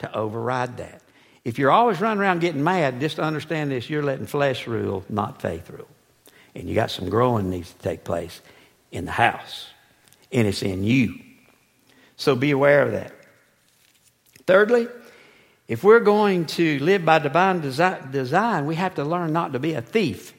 to 0.00 0.14
override 0.14 0.76
that. 0.76 1.02
If 1.44 1.58
you're 1.58 1.70
always 1.70 2.00
running 2.02 2.20
around 2.20 2.40
getting 2.40 2.62
mad, 2.62 3.00
just 3.00 3.18
understand 3.18 3.70
this 3.70 3.88
you're 3.88 4.02
letting 4.02 4.26
flesh 4.26 4.66
rule, 4.66 5.04
not 5.08 5.40
faith 5.40 5.70
rule. 5.70 5.88
And 6.54 6.68
you 6.68 6.74
got 6.74 6.90
some 6.90 7.08
growing 7.08 7.48
needs 7.48 7.72
to 7.72 7.78
take 7.78 8.04
place 8.04 8.42
in 8.92 9.06
the 9.06 9.12
house, 9.12 9.68
and 10.30 10.46
it's 10.46 10.62
in 10.62 10.84
you. 10.84 11.14
So 12.16 12.36
be 12.36 12.50
aware 12.50 12.82
of 12.82 12.92
that. 12.92 13.14
Thirdly, 14.46 14.88
if 15.66 15.82
we're 15.82 16.00
going 16.00 16.44
to 16.46 16.78
live 16.80 17.06
by 17.06 17.20
divine 17.20 17.60
design, 17.60 18.66
we 18.66 18.74
have 18.74 18.96
to 18.96 19.04
learn 19.04 19.32
not 19.32 19.54
to 19.54 19.58
be 19.58 19.72
a 19.72 19.80
thief. 19.80 20.34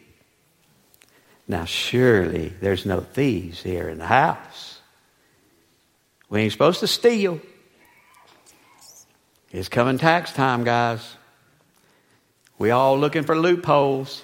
Now, 1.49 1.65
surely 1.65 2.53
there's 2.61 2.85
no 2.85 2.99
thieves 3.01 3.63
here 3.63 3.89
in 3.89 3.97
the 3.97 4.05
house. 4.05 4.79
We 6.29 6.41
ain't 6.41 6.51
supposed 6.51 6.79
to 6.81 6.87
steal. 6.87 7.41
It's 9.51 9.67
coming 9.67 9.97
tax 9.97 10.31
time, 10.31 10.63
guys. 10.63 11.15
We 12.59 12.69
all 12.69 12.99
looking 12.99 13.23
for 13.23 13.35
loopholes. 13.35 14.23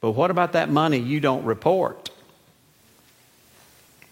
But 0.00 0.12
what 0.12 0.30
about 0.30 0.52
that 0.52 0.70
money 0.70 0.98
you 0.98 1.18
don't 1.18 1.44
report? 1.44 2.10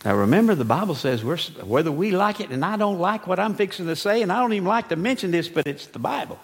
Now 0.04 0.16
remember, 0.16 0.56
the 0.56 0.64
Bible 0.64 0.96
says 0.96 1.22
whether 1.24 1.92
we 1.92 2.10
like 2.10 2.40
it, 2.40 2.50
and 2.50 2.64
I 2.64 2.76
don't 2.76 2.98
like 2.98 3.28
what 3.28 3.38
I'm 3.38 3.54
fixing 3.54 3.86
to 3.86 3.94
say, 3.94 4.22
and 4.22 4.32
I 4.32 4.40
don't 4.40 4.52
even 4.52 4.66
like 4.66 4.88
to 4.88 4.96
mention 4.96 5.30
this, 5.30 5.48
but 5.48 5.68
it's 5.68 5.86
the 5.86 6.00
Bible. 6.00 6.40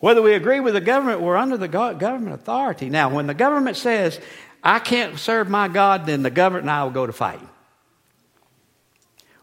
Whether 0.00 0.20
we 0.20 0.34
agree 0.34 0.60
with 0.60 0.74
the 0.74 0.80
government, 0.80 1.20
we're 1.20 1.36
under 1.36 1.56
the 1.56 1.68
government 1.68 2.34
authority. 2.34 2.90
Now, 2.90 3.08
when 3.08 3.26
the 3.26 3.34
government 3.34 3.76
says, 3.76 4.20
I 4.62 4.78
can't 4.78 5.18
serve 5.18 5.48
my 5.48 5.68
God, 5.68 6.06
then 6.06 6.22
the 6.22 6.30
government 6.30 6.64
and 6.64 6.70
I 6.70 6.84
will 6.84 6.90
go 6.90 7.06
to 7.06 7.12
fight. 7.12 7.40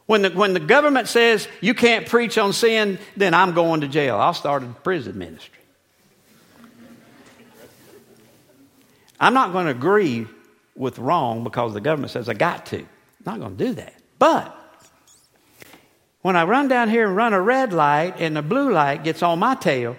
When 0.06 0.22
the, 0.22 0.30
when 0.32 0.54
the 0.54 0.60
government 0.60 1.08
says 1.08 1.48
you 1.62 1.74
can't 1.74 2.08
preach 2.08 2.38
on 2.38 2.54
sin, 2.54 3.00
then 3.16 3.34
I'm 3.34 3.54
going 3.54 3.82
to 3.82 3.88
jail. 3.88 4.18
I'll 4.18 4.34
start 4.34 4.62
a 4.64 4.68
prison 4.68 5.18
ministry. 5.18 5.60
I'm 9.20 9.34
not 9.34 9.54
going 9.54 9.66
to 9.66 9.72
agree 9.72 10.28
with 10.76 11.00
wrong 11.00 11.44
because 11.44 11.74
the 11.74 11.82
government 11.82 12.12
says 12.12 12.28
I 12.28 12.34
got 12.34 12.66
to. 12.68 12.80
I'm 12.80 12.88
not 13.26 13.40
going 13.40 13.58
to 13.58 13.66
do 13.66 13.74
that. 13.76 13.94
But 14.20 14.56
when 16.22 16.36
I 16.36 16.44
run 16.44 16.68
down 16.68 16.90
here 16.90 17.08
and 17.08 17.16
run 17.16 17.32
a 17.32 17.42
red 17.42 17.72
light 17.72 18.16
and 18.20 18.36
the 18.36 18.42
blue 18.42 18.74
light 18.74 19.06
gets 19.06 19.24
on 19.24 19.40
my 19.40 19.56
tail 19.56 19.96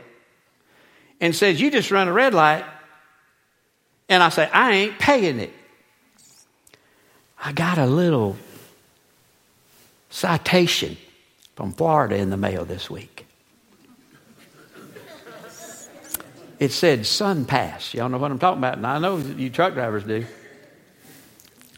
and 1.24 1.34
says, 1.34 1.58
You 1.58 1.70
just 1.70 1.90
run 1.90 2.06
a 2.06 2.12
red 2.12 2.34
light, 2.34 2.66
and 4.10 4.22
I 4.22 4.28
say, 4.28 4.46
I 4.52 4.72
ain't 4.72 4.98
paying 4.98 5.40
it. 5.40 5.54
I 7.42 7.52
got 7.52 7.78
a 7.78 7.87
little 7.87 8.37
citation 10.10 10.98
from 11.56 11.72
Florida 11.72 12.16
in 12.16 12.28
the 12.28 12.37
mail 12.37 12.66
this 12.66 12.90
week. 12.90 13.26
It 16.58 16.72
said 16.72 17.00
SunPass. 17.00 17.94
Y'all 17.94 18.10
know 18.10 18.18
what 18.18 18.30
I'm 18.30 18.38
talking 18.38 18.58
about, 18.58 18.76
and 18.76 18.87
I 18.87 18.98
know 18.98 19.16
you 19.16 19.48
truck 19.48 19.72
drivers 19.72 20.04
do. 20.04 20.26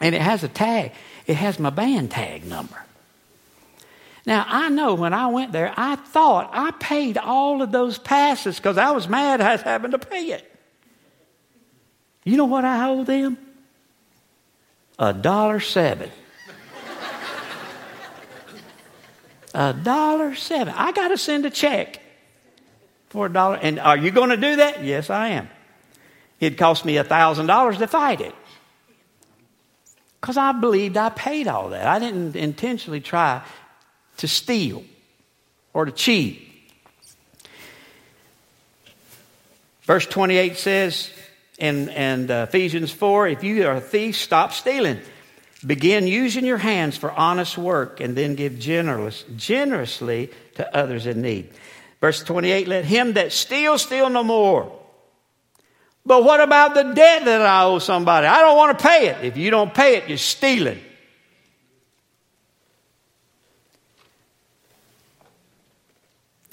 And 0.01 0.15
it 0.15 0.21
has 0.21 0.43
a 0.43 0.49
tag, 0.49 0.91
it 1.29 1.37
has 1.37 1.61
my 1.61 1.71
band 1.71 2.11
tag 2.11 2.45
number. 2.45 2.85
Now, 4.27 4.45
I 4.49 4.69
know 4.71 4.95
when 4.95 5.15
I 5.15 5.29
went 5.29 5.53
there, 5.53 5.73
I 5.77 5.95
thought 5.95 6.51
I 6.53 6.73
paid 6.73 7.17
all 7.17 7.63
of 7.63 7.71
those 7.71 7.97
passes 7.97 8.57
because 8.57 8.77
I 8.77 8.91
was 8.91 9.09
mad 9.09 9.39
was 9.39 9.63
having 9.63 9.93
to 9.93 9.99
pay 10.01 10.33
it. 10.33 10.53
You 12.25 12.37
know 12.37 12.47
what 12.47 12.65
I 12.65 12.89
owe 12.89 13.05
them? 13.05 13.39
A 14.99 15.13
dollar 15.13 15.61
seven. 15.61 16.11
a 19.55 19.73
dollar 19.73 20.35
seven. 20.35 20.75
I 20.77 20.91
got 20.91 21.09
to 21.09 21.19
send 21.19 21.47
a 21.47 21.51
check 21.51 22.01
for 23.11 23.27
a 23.27 23.33
dollar. 23.33 23.59
And 23.63 23.79
are 23.79 23.97
you 23.97 24.11
going 24.11 24.31
to 24.31 24.37
do 24.37 24.57
that? 24.57 24.83
Yes, 24.83 25.09
I 25.09 25.29
am. 25.29 25.49
It 26.41 26.59
cost 26.59 26.85
me 26.85 26.97
a 26.97 27.05
thousand 27.05 27.47
dollars 27.47 27.79
to 27.79 27.87
fight 27.87 28.21
it. 28.21 28.35
Because 30.21 30.37
I 30.37 30.51
believed 30.51 30.97
I 30.97 31.11
paid 31.11 31.47
all 31.47 31.69
that. 31.69 31.87
I 31.87 32.01
didn't 32.01 32.35
intentionally 32.35 33.01
try 33.01 33.43
to 34.19 34.29
steal 34.29 34.85
or 35.73 35.85
to 35.85 35.93
cheat. 35.93 36.43
Verse 39.83 40.07
28 40.07 40.57
says 40.57 41.11
in, 41.59 41.89
in 41.91 42.31
uh, 42.31 42.45
Ephesians 42.49 42.91
4 42.91 43.29
if 43.29 43.45
you 43.45 43.67
are 43.67 43.77
a 43.77 43.81
thief, 43.81 44.17
stop 44.17 44.53
stealing. 44.53 45.01
Begin 45.65 46.07
using 46.07 46.45
your 46.45 46.59
hands 46.59 46.97
for 46.97 47.11
honest 47.11 47.57
work 47.57 48.01
and 48.01 48.17
then 48.17 48.35
give 48.35 48.59
generous, 48.59 49.25
generously 49.37 50.31
to 50.57 50.77
others 50.77 51.07
in 51.07 51.23
need. 51.23 51.51
Verse 52.01 52.23
28 52.23 52.69
let 52.69 52.85
him 52.85 53.15
that 53.15 53.33
steals 53.33 53.83
steal 53.83 54.11
no 54.11 54.23
more 54.23 54.77
but 56.07 56.23
what 56.23 56.41
about 56.41 56.75
the 56.75 56.85
debt 56.85 57.25
that 57.25 57.43
I 57.43 57.65
owe 57.65 57.81
somebody? 57.81 58.29
I 58.29 58.41
don't 58.41 58.57
want 58.57 58.79
to 58.79 58.85
pay 58.85 59.09
it. 59.09 59.25
If 59.25 59.37
you 59.37 59.51
don't 59.51 59.75
pay 59.75 59.97
it, 59.97 60.09
you're 60.09 60.19
stealing. 60.19 60.79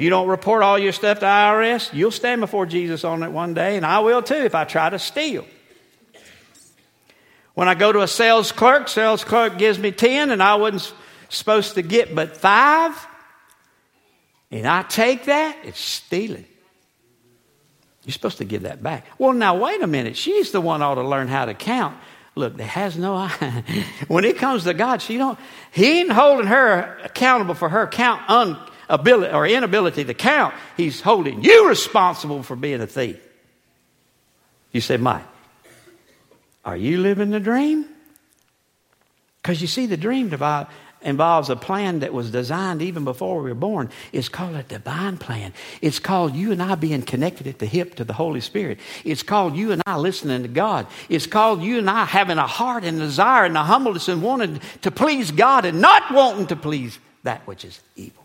You 0.03 0.09
don't 0.09 0.27
report 0.27 0.61
all 0.61 0.77
your 0.77 0.91
stuff 0.91 1.19
to 1.19 1.25
IRS, 1.25 1.93
you'll 1.93 2.11
stand 2.11 2.41
before 2.41 2.65
Jesus 2.65 3.03
on 3.03 3.23
it 3.23 3.31
one 3.31 3.53
day, 3.53 3.77
and 3.77 3.85
I 3.85 3.99
will 3.99 4.21
too 4.21 4.35
if 4.35 4.53
I 4.53 4.65
try 4.65 4.89
to 4.89 4.99
steal. 4.99 5.45
When 7.53 7.67
I 7.67 7.73
go 7.73 7.91
to 7.91 8.01
a 8.01 8.07
sales 8.07 8.51
clerk, 8.51 8.89
sales 8.89 9.23
clerk 9.23 9.57
gives 9.57 9.79
me 9.79 9.91
10 9.91 10.31
and 10.31 10.43
I 10.43 10.55
wasn't 10.55 10.93
supposed 11.29 11.75
to 11.75 11.81
get 11.81 12.13
but 12.13 12.35
5, 12.35 13.07
and 14.51 14.67
I 14.67 14.83
take 14.83 15.25
that, 15.25 15.57
it's 15.63 15.79
stealing. 15.79 16.45
You're 18.03 18.13
supposed 18.13 18.39
to 18.39 18.45
give 18.45 18.63
that 18.63 18.83
back. 18.83 19.05
Well, 19.17 19.33
now, 19.33 19.57
wait 19.57 19.81
a 19.81 19.87
minute. 19.87 20.17
She's 20.17 20.51
the 20.51 20.59
one 20.59 20.81
ought 20.81 20.95
to 20.95 21.07
learn 21.07 21.29
how 21.29 21.45
to 21.45 21.53
count. 21.53 21.97
Look, 22.35 22.57
there 22.57 22.67
has 22.67 22.97
no 22.97 23.15
eye. 23.15 23.63
when 24.07 24.25
it 24.25 24.37
comes 24.37 24.65
to 24.65 24.73
God, 24.73 25.01
she 25.01 25.17
don't, 25.17 25.39
he 25.71 26.01
ain't 26.01 26.11
holding 26.11 26.47
her 26.47 26.99
accountable 27.03 27.53
for 27.53 27.69
her 27.69 27.87
count 27.87 28.21
unability 28.93 29.33
or 29.33 29.47
inability 29.47 30.03
to 30.05 30.13
count. 30.13 30.53
He's 30.77 31.01
holding 31.01 31.43
you 31.43 31.67
responsible 31.67 32.43
for 32.43 32.55
being 32.55 32.81
a 32.81 32.87
thief. 32.87 33.19
You 34.71 34.81
say, 34.81 34.97
Mike, 34.97 35.25
are 36.65 36.77
you 36.77 36.99
living 36.99 37.31
the 37.31 37.39
dream? 37.39 37.85
Because 39.41 39.61
you 39.61 39.67
see, 39.67 39.85
the 39.85 39.97
dream 39.97 40.33
about 40.33 40.69
involves 41.01 41.49
a 41.49 41.55
plan 41.55 41.99
that 41.99 42.13
was 42.13 42.31
designed 42.31 42.81
even 42.81 43.03
before 43.03 43.41
we 43.41 43.49
were 43.49 43.55
born. 43.55 43.89
It's 44.13 44.29
called 44.29 44.55
a 44.55 44.63
divine 44.63 45.17
plan. 45.17 45.53
It's 45.81 45.99
called 45.99 46.33
you 46.33 46.53
and 46.53 46.63
I 46.63 46.75
being 46.75 47.01
connected 47.01 47.45
at 47.47 47.59
the 47.59 47.65
hip 47.65 47.95
to 47.95 48.05
the 48.05 48.13
Holy 48.13 48.39
Spirit. 48.39 48.79
It's 49.03 49.21
called 49.21 49.55
you 49.55 49.73
and 49.73 49.81
I 49.85 49.97
listening 49.97 50.43
to 50.43 50.47
God. 50.47 50.87
It's 51.09 51.27
called 51.27 51.61
you 51.61 51.77
and 51.79 51.89
I 51.89 52.05
having 52.05 52.37
a 52.37 52.47
heart 52.47 52.85
and 52.85 52.99
desire 52.99 53.43
and 53.45 53.57
a 53.57 53.63
humbleness 53.63 54.07
and 54.07 54.23
wanting 54.23 54.61
to 54.81 54.91
please 54.91 55.31
God 55.31 55.65
and 55.65 55.81
not 55.81 56.13
wanting 56.13 56.47
to 56.47 56.55
please 56.55 56.97
that 57.23 57.45
which 57.45 57.65
is 57.65 57.81
evil. 57.97 58.22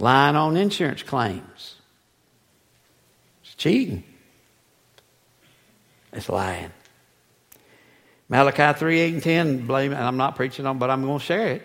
Lying 0.00 0.34
on 0.34 0.56
insurance 0.56 1.02
claims. 1.02 1.76
It's 3.44 3.54
cheating. 3.54 4.02
It's 6.12 6.28
lying. 6.28 6.72
Malachi 8.30 8.78
3, 8.78 9.00
8, 9.00 9.14
and 9.14 9.22
10, 9.22 9.66
blame, 9.66 9.92
and 9.92 10.02
I'm 10.02 10.16
not 10.16 10.36
preaching 10.36 10.64
on, 10.64 10.78
but 10.78 10.88
I'm 10.88 11.04
going 11.04 11.18
to 11.18 11.24
share 11.24 11.48
it. 11.48 11.62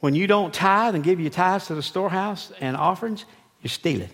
When 0.00 0.14
you 0.14 0.26
don't 0.26 0.52
tithe 0.52 0.94
and 0.94 1.04
give 1.04 1.20
your 1.20 1.30
tithes 1.30 1.68
to 1.68 1.74
the 1.74 1.82
storehouse 1.82 2.52
and 2.60 2.76
offerings, 2.76 3.24
you're 3.62 3.70
stealing. 3.70 4.10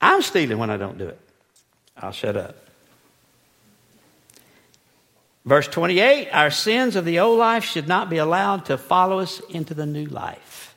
I'm 0.00 0.22
stealing 0.22 0.58
when 0.58 0.70
I 0.70 0.76
don't 0.78 0.98
do 0.98 1.08
it. 1.08 1.20
I'll 1.96 2.12
shut 2.12 2.36
up. 2.36 2.56
Verse 5.44 5.68
28 5.68 6.30
Our 6.32 6.50
sins 6.50 6.96
of 6.96 7.04
the 7.04 7.20
old 7.20 7.38
life 7.38 7.64
should 7.64 7.88
not 7.88 8.08
be 8.08 8.16
allowed 8.16 8.66
to 8.66 8.78
follow 8.78 9.18
us 9.18 9.40
into 9.50 9.74
the 9.74 9.86
new 9.86 10.06
life. 10.06 10.71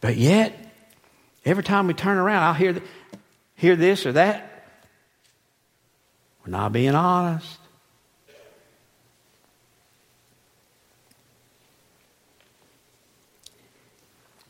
But 0.00 0.16
yet, 0.16 0.56
every 1.44 1.62
time 1.62 1.86
we 1.86 1.94
turn 1.94 2.18
around, 2.18 2.42
I'll 2.42 2.54
hear, 2.54 2.80
hear 3.54 3.76
this 3.76 4.06
or 4.06 4.12
that. 4.12 4.64
We're 6.44 6.52
not 6.52 6.72
being 6.72 6.94
honest. 6.94 7.58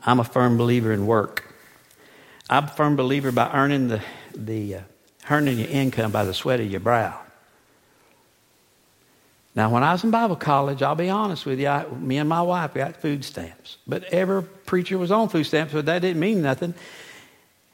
I'm 0.05 0.21
a 0.21 0.25
firm 0.25 0.57
believer 0.57 0.93
in 0.93 1.07
work. 1.07 1.53
I'm 2.49 2.65
a 2.65 2.69
firm 2.69 2.97
believer 2.97 3.33
by 3.33 3.51
earning 3.53 3.89
the, 3.89 4.03
the 4.35 4.77
uh, 4.77 4.81
earning 5.31 5.59
your 5.59 5.69
income 5.69 6.11
by 6.11 6.25
the 6.25 6.35
sweat 6.35 6.59
of 6.61 6.71
your 6.71 6.81
brow. 6.81 7.21
Now, 9.55 9.69
when 9.71 9.83
I 9.83 9.93
was 9.93 10.05
in 10.05 10.11
Bible 10.11 10.37
college, 10.37 10.81
I'll 10.81 10.95
be 10.95 11.09
honest 11.09 11.45
with 11.45 11.59
you, 11.59 11.67
I, 11.67 11.87
me 11.87 12.19
and 12.19 12.29
my 12.29 12.43
wife 12.43 12.75
got 12.75 12.97
food 12.97 13.25
stamps. 13.25 13.79
But 13.87 14.05
every 14.05 14.43
preacher 14.43 14.97
was 14.97 15.11
on 15.11 15.29
food 15.29 15.45
stamps, 15.45 15.73
but 15.73 15.87
that 15.87 16.01
didn't 16.01 16.21
mean 16.21 16.41
nothing. 16.41 16.75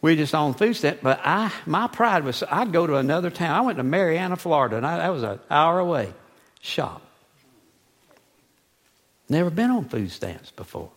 We 0.00 0.16
just 0.16 0.34
on 0.34 0.54
food 0.54 0.74
stamps. 0.74 1.00
But 1.02 1.20
I, 1.22 1.52
my 1.66 1.86
pride 1.86 2.24
was, 2.24 2.42
I'd 2.50 2.72
go 2.72 2.86
to 2.86 2.96
another 2.96 3.30
town. 3.30 3.54
I 3.54 3.60
went 3.60 3.76
to 3.76 3.82
Marianna, 3.82 4.36
Florida, 4.36 4.76
and 4.76 4.86
I, 4.86 4.98
that 4.98 5.12
was 5.12 5.22
an 5.22 5.38
hour 5.50 5.78
away. 5.78 6.12
Shop. 6.60 7.02
Never 9.28 9.50
been 9.50 9.70
on 9.70 9.86
food 9.86 10.10
stamps 10.10 10.50
before. 10.52 10.90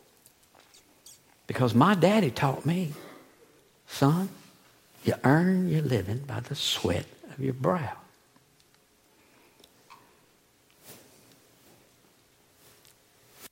Because 1.47 1.73
my 1.73 1.95
daddy 1.95 2.31
taught 2.31 2.65
me, 2.65 2.93
son, 3.87 4.29
you 5.03 5.15
earn 5.23 5.67
your 5.67 5.81
living 5.81 6.19
by 6.19 6.39
the 6.39 6.55
sweat 6.55 7.05
of 7.33 7.39
your 7.39 7.53
brow. 7.53 7.97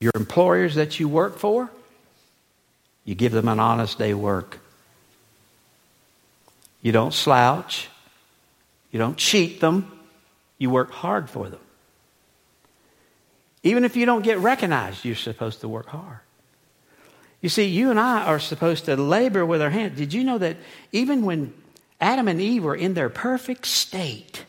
Your 0.00 0.12
employers 0.14 0.76
that 0.76 1.00
you 1.00 1.08
work 1.08 1.38
for, 1.38 1.70
you 3.04 3.14
give 3.14 3.32
them 3.32 3.48
an 3.48 3.58
honest 3.58 3.98
day 3.98 4.14
work. 4.14 4.58
You 6.82 6.92
don't 6.92 7.12
slouch. 7.12 7.88
You 8.92 8.98
don't 8.98 9.16
cheat 9.16 9.60
them. 9.60 9.90
You 10.58 10.70
work 10.70 10.90
hard 10.90 11.28
for 11.28 11.48
them. 11.48 11.60
Even 13.62 13.84
if 13.84 13.96
you 13.96 14.06
don't 14.06 14.22
get 14.22 14.38
recognized, 14.38 15.04
you're 15.04 15.16
supposed 15.16 15.60
to 15.62 15.68
work 15.68 15.86
hard. 15.86 16.20
You 17.40 17.48
see, 17.48 17.64
you 17.64 17.90
and 17.90 18.00
I 18.00 18.24
are 18.24 18.38
supposed 18.38 18.86
to 18.86 18.96
labor 18.96 19.44
with 19.46 19.62
our 19.62 19.70
hands. 19.70 19.96
Did 19.96 20.12
you 20.12 20.24
know 20.24 20.38
that 20.38 20.56
even 20.92 21.24
when 21.24 21.54
Adam 22.00 22.28
and 22.28 22.40
Eve 22.40 22.64
were 22.64 22.74
in 22.74 22.94
their 22.94 23.08
perfect 23.08 23.66
state, 23.66 24.44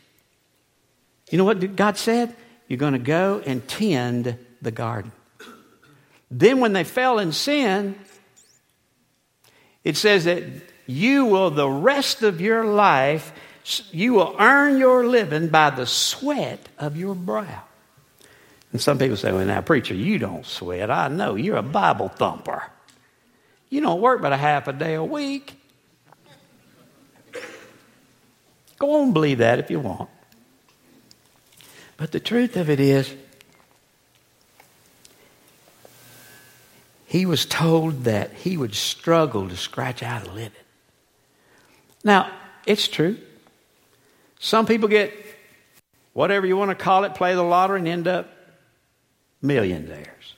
you 1.31 1.37
know 1.37 1.43
what 1.43 1.75
God 1.75 1.97
said? 1.97 2.35
You're 2.67 2.77
going 2.77 2.93
to 2.93 2.99
go 2.99 3.41
and 3.45 3.67
tend 3.67 4.37
the 4.61 4.71
garden. 4.71 5.11
Then, 6.31 6.59
when 6.59 6.73
they 6.73 6.83
fell 6.83 7.19
in 7.19 7.31
sin, 7.31 7.95
it 9.83 9.97
says 9.97 10.25
that 10.25 10.43
you 10.85 11.25
will, 11.25 11.49
the 11.49 11.69
rest 11.69 12.23
of 12.23 12.41
your 12.41 12.65
life, 12.65 13.31
you 13.91 14.13
will 14.13 14.35
earn 14.39 14.77
your 14.77 15.07
living 15.07 15.49
by 15.49 15.69
the 15.69 15.85
sweat 15.85 16.67
of 16.77 16.97
your 16.97 17.15
brow. 17.15 17.63
And 18.71 18.81
some 18.81 18.97
people 18.99 19.17
say, 19.17 19.31
well, 19.31 19.45
now, 19.45 19.61
preacher, 19.61 19.95
you 19.95 20.19
don't 20.19 20.45
sweat. 20.45 20.91
I 20.91 21.07
know. 21.07 21.35
You're 21.35 21.57
a 21.57 21.63
Bible 21.63 22.09
thumper. 22.09 22.63
You 23.69 23.81
don't 23.81 24.01
work 24.01 24.21
but 24.21 24.33
a 24.33 24.37
half 24.37 24.67
a 24.67 24.73
day 24.73 24.93
a 24.95 25.03
week. 25.03 25.55
Go 28.77 29.01
on, 29.01 29.11
believe 29.11 29.39
that 29.39 29.59
if 29.59 29.69
you 29.69 29.79
want. 29.79 30.09
But 31.97 32.11
the 32.11 32.19
truth 32.19 32.55
of 32.55 32.69
it 32.69 32.79
is, 32.79 33.13
he 37.09 37.25
was 37.25 37.45
told 37.45 38.03
that 38.03 38.31
he 38.33 38.55
would 38.55 38.75
struggle 38.75 39.49
to 39.49 39.57
scratch 39.57 40.03
out 40.03 40.27
a 40.27 40.31
living. 40.31 40.51
Now, 42.03 42.31
it's 42.65 42.87
true. 42.87 43.17
Some 44.39 44.65
people 44.65 44.87
get 44.87 45.13
whatever 46.13 46.45
you 46.45 46.55
want 46.55 46.69
to 46.69 46.75
call 46.75 47.03
it, 47.05 47.15
play 47.15 47.33
the 47.33 47.43
lottery, 47.43 47.79
and 47.79 47.87
end 47.87 48.07
up 48.07 48.29
millionaires. 49.41 50.35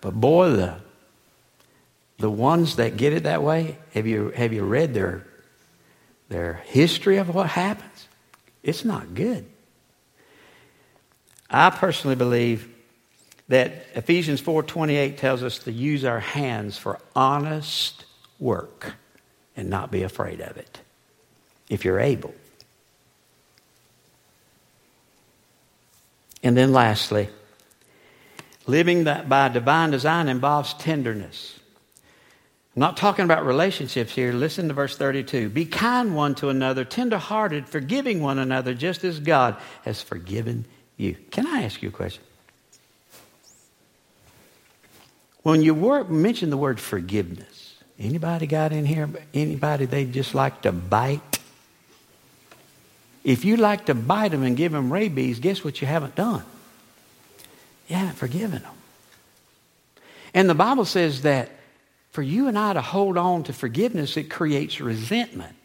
But 0.00 0.14
boy, 0.14 0.50
the 0.50 0.76
the 2.18 2.30
ones 2.30 2.76
that 2.76 2.96
get 2.96 3.12
it 3.12 3.24
that 3.24 3.42
way, 3.42 3.78
have 3.94 4.06
you, 4.06 4.30
have 4.30 4.52
you 4.52 4.62
read 4.62 4.94
their, 4.94 5.26
their 6.28 6.54
history 6.66 7.16
of 7.16 7.34
what 7.34 7.48
happens? 7.48 8.08
It's 8.62 8.84
not 8.84 9.14
good. 9.14 9.44
I 11.50 11.70
personally 11.70 12.14
believe 12.14 12.71
that 13.48 13.86
Ephesians 13.94 14.40
4:28 14.40 15.18
tells 15.18 15.42
us 15.42 15.58
to 15.60 15.72
use 15.72 16.04
our 16.04 16.20
hands 16.20 16.78
for 16.78 16.98
honest 17.14 18.04
work 18.38 18.94
and 19.56 19.68
not 19.68 19.90
be 19.90 20.02
afraid 20.02 20.40
of 20.40 20.56
it 20.56 20.80
if 21.68 21.84
you're 21.84 22.00
able. 22.00 22.34
And 26.42 26.56
then 26.56 26.72
lastly, 26.72 27.28
living 28.66 29.04
that 29.04 29.28
by 29.28 29.48
divine 29.48 29.90
design 29.90 30.28
involves 30.28 30.74
tenderness. 30.74 31.58
I'm 32.74 32.80
not 32.80 32.96
talking 32.96 33.24
about 33.26 33.44
relationships 33.44 34.12
here. 34.12 34.32
Listen 34.32 34.68
to 34.68 34.74
verse 34.74 34.96
32. 34.96 35.50
Be 35.50 35.66
kind 35.66 36.16
one 36.16 36.34
to 36.36 36.48
another, 36.48 36.84
tenderhearted, 36.84 37.68
forgiving 37.68 38.22
one 38.22 38.38
another, 38.38 38.72
just 38.72 39.04
as 39.04 39.20
God 39.20 39.56
has 39.82 40.00
forgiven 40.00 40.64
you. 40.96 41.16
Can 41.30 41.46
I 41.46 41.64
ask 41.64 41.82
you 41.82 41.90
a 41.90 41.92
question? 41.92 42.24
When 45.42 45.62
you 45.62 45.74
mention 46.04 46.50
the 46.50 46.56
word 46.56 46.78
forgiveness, 46.78 47.74
anybody 47.98 48.46
got 48.46 48.72
in 48.72 48.84
here? 48.84 49.08
Anybody 49.34 49.86
they 49.86 50.04
just 50.04 50.34
like 50.34 50.62
to 50.62 50.72
bite? 50.72 51.40
If 53.24 53.44
you 53.44 53.56
like 53.56 53.86
to 53.86 53.94
bite 53.94 54.30
them 54.30 54.42
and 54.42 54.56
give 54.56 54.72
them 54.72 54.92
rabies, 54.92 55.38
guess 55.38 55.64
what 55.64 55.80
you 55.80 55.86
haven't 55.86 56.14
done? 56.14 56.44
You 57.88 57.96
haven't 57.96 58.16
forgiven 58.16 58.62
them. 58.62 58.74
And 60.34 60.48
the 60.48 60.54
Bible 60.54 60.84
says 60.84 61.22
that 61.22 61.50
for 62.10 62.22
you 62.22 62.48
and 62.48 62.58
I 62.58 62.72
to 62.72 62.80
hold 62.80 63.16
on 63.16 63.44
to 63.44 63.52
forgiveness, 63.52 64.16
it 64.16 64.30
creates 64.30 64.80
resentment. 64.80 65.56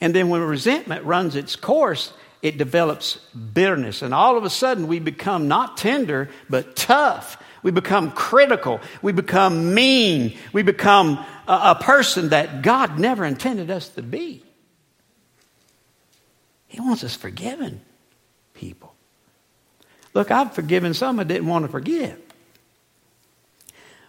And 0.00 0.14
then 0.14 0.28
when 0.28 0.40
resentment 0.40 1.04
runs 1.04 1.36
its 1.36 1.56
course, 1.56 2.12
it 2.42 2.58
develops 2.58 3.16
bitterness. 3.54 4.02
And 4.02 4.12
all 4.12 4.36
of 4.36 4.44
a 4.44 4.50
sudden, 4.50 4.88
we 4.88 4.98
become 4.98 5.48
not 5.48 5.76
tender, 5.76 6.28
but 6.50 6.74
tough. 6.74 7.42
We 7.62 7.70
become 7.70 8.10
critical. 8.10 8.80
We 9.02 9.12
become 9.12 9.74
mean. 9.74 10.36
We 10.52 10.62
become 10.62 11.24
a, 11.46 11.52
a 11.52 11.78
person 11.80 12.30
that 12.30 12.62
God 12.62 12.98
never 12.98 13.24
intended 13.24 13.70
us 13.70 13.88
to 13.90 14.02
be. 14.02 14.42
He 16.66 16.80
wants 16.80 17.04
us 17.04 17.14
forgiven 17.14 17.80
people. 18.54 18.94
Look, 20.14 20.30
I've 20.30 20.54
forgiven 20.54 20.94
some 20.94 21.20
I 21.20 21.24
didn't 21.24 21.46
want 21.46 21.64
to 21.64 21.70
forgive. 21.70 22.20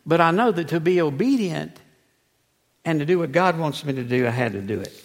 But 0.06 0.20
I 0.20 0.32
know 0.32 0.52
that 0.52 0.70
to 0.70 0.80
be 0.80 1.02
obedient 1.02 1.80
and 2.84 3.00
to 3.00 3.06
do 3.06 3.20
what 3.20 3.32
God 3.32 3.58
wants 3.58 3.86
me 3.86 3.94
to 3.94 4.04
do, 4.04 4.28
I 4.28 4.32
had 4.32 4.54
to 4.54 4.62
do 4.62 4.82
it. 4.82 5.04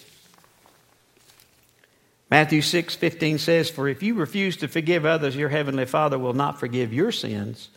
Matthew 2.31 2.61
6 2.63 2.95
15 2.95 3.39
says, 3.39 3.71
For 3.71 3.89
if 3.89 4.03
you 4.03 4.15
refuse 4.15 4.57
to 4.59 4.69
forgive 4.69 5.07
others, 5.07 5.37
your 5.37 5.49
heavenly 5.49 5.87
Father 5.87 6.19
will 6.19 6.35
not 6.35 6.61
forgive 6.61 6.93
your 6.93 7.13
sins. 7.13 7.69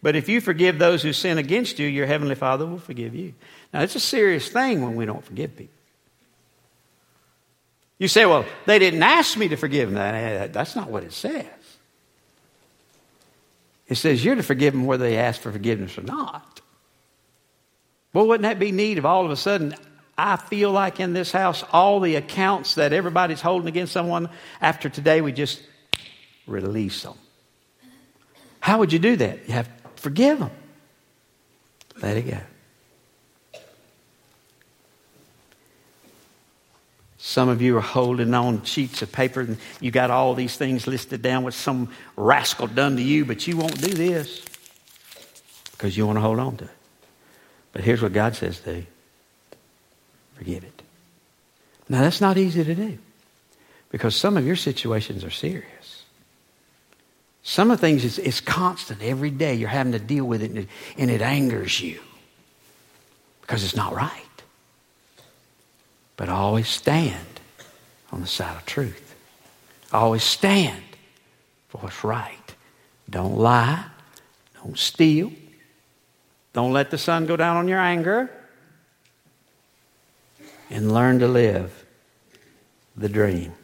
But 0.00 0.14
if 0.14 0.28
you 0.28 0.40
forgive 0.40 0.78
those 0.78 1.02
who 1.02 1.12
sin 1.12 1.38
against 1.38 1.78
you, 1.78 1.86
your 1.86 2.06
heavenly 2.06 2.36
Father 2.36 2.66
will 2.66 2.78
forgive 2.78 3.14
you. 3.14 3.34
Now, 3.72 3.82
it's 3.82 3.96
a 3.96 4.00
serious 4.00 4.48
thing 4.48 4.82
when 4.82 4.94
we 4.94 5.06
don't 5.06 5.24
forgive 5.24 5.56
people. 5.56 5.74
You 7.98 8.06
say, 8.06 8.26
well, 8.26 8.44
they 8.64 8.78
didn't 8.78 9.02
ask 9.02 9.36
me 9.36 9.48
to 9.48 9.56
forgive 9.56 9.90
them. 9.90 9.98
Eh, 9.98 10.46
that's 10.48 10.76
not 10.76 10.88
what 10.88 11.02
it 11.02 11.12
says. 11.12 11.46
It 13.88 13.96
says 13.96 14.24
you're 14.24 14.36
to 14.36 14.42
forgive 14.42 14.72
them 14.72 14.86
whether 14.86 15.04
they 15.04 15.16
ask 15.16 15.40
for 15.40 15.50
forgiveness 15.50 15.98
or 15.98 16.02
not. 16.02 16.60
Well, 18.12 18.28
wouldn't 18.28 18.42
that 18.42 18.58
be 18.58 18.70
neat 18.70 18.98
if 18.98 19.04
all 19.04 19.24
of 19.24 19.30
a 19.30 19.36
sudden 19.36 19.74
I 20.16 20.36
feel 20.36 20.70
like 20.70 21.00
in 21.00 21.12
this 21.12 21.32
house, 21.32 21.64
all 21.72 21.98
the 22.00 22.16
accounts 22.16 22.76
that 22.76 22.92
everybody's 22.92 23.40
holding 23.40 23.68
against 23.68 23.92
someone, 23.92 24.28
after 24.60 24.88
today, 24.88 25.20
we 25.20 25.32
just 25.32 25.62
release 26.46 27.02
them? 27.02 27.14
How 28.60 28.78
would 28.78 28.92
you 28.92 28.98
do 28.98 29.16
that? 29.16 29.46
You 29.48 29.54
have 29.54 29.68
forgive 29.98 30.38
them. 30.38 30.50
Let 32.00 32.16
it 32.16 32.22
go. 32.22 32.38
Some 37.18 37.48
of 37.48 37.60
you 37.60 37.76
are 37.76 37.82
holding 37.82 38.32
on 38.32 38.64
sheets 38.64 39.02
of 39.02 39.12
paper 39.12 39.40
and 39.40 39.58
you 39.80 39.90
got 39.90 40.10
all 40.10 40.34
these 40.34 40.56
things 40.56 40.86
listed 40.86 41.20
down 41.20 41.44
what 41.44 41.52
some 41.52 41.92
rascal 42.16 42.68
done 42.68 42.96
to 42.96 43.02
you, 43.02 43.24
but 43.24 43.46
you 43.46 43.56
won't 43.56 43.80
do 43.80 43.92
this 43.92 44.44
because 45.72 45.96
you 45.96 46.06
want 46.06 46.16
to 46.16 46.22
hold 46.22 46.38
on 46.38 46.56
to 46.56 46.64
it. 46.64 46.70
But 47.72 47.82
here's 47.82 48.00
what 48.00 48.12
God 48.12 48.34
says 48.34 48.60
do 48.60 48.86
forgive 50.36 50.64
it. 50.64 50.82
Now, 51.88 52.02
that's 52.02 52.20
not 52.20 52.38
easy 52.38 52.64
to 52.64 52.74
do 52.74 52.98
because 53.90 54.14
some 54.14 54.36
of 54.36 54.46
your 54.46 54.56
situations 54.56 55.24
are 55.24 55.30
serious. 55.30 55.77
Some 57.48 57.70
of 57.70 57.78
the 57.78 57.80
things, 57.80 58.04
it's, 58.04 58.18
it's 58.18 58.42
constant 58.42 59.02
every 59.02 59.30
day. 59.30 59.54
You're 59.54 59.70
having 59.70 59.92
to 59.92 59.98
deal 59.98 60.26
with 60.26 60.42
it 60.42 60.50
and, 60.50 60.58
it 60.58 60.68
and 60.98 61.10
it 61.10 61.22
angers 61.22 61.80
you 61.80 61.98
because 63.40 63.64
it's 63.64 63.74
not 63.74 63.94
right. 63.94 64.42
But 66.18 66.28
always 66.28 66.68
stand 66.68 67.40
on 68.12 68.20
the 68.20 68.26
side 68.26 68.54
of 68.54 68.66
truth. 68.66 69.14
Always 69.94 70.24
stand 70.24 70.82
for 71.70 71.78
what's 71.78 72.04
right. 72.04 72.54
Don't 73.08 73.38
lie. 73.38 73.82
Don't 74.62 74.78
steal. 74.78 75.32
Don't 76.52 76.74
let 76.74 76.90
the 76.90 76.98
sun 76.98 77.24
go 77.24 77.34
down 77.34 77.56
on 77.56 77.66
your 77.66 77.80
anger. 77.80 78.30
And 80.68 80.92
learn 80.92 81.18
to 81.20 81.28
live 81.28 81.86
the 82.94 83.08
dream. 83.08 83.54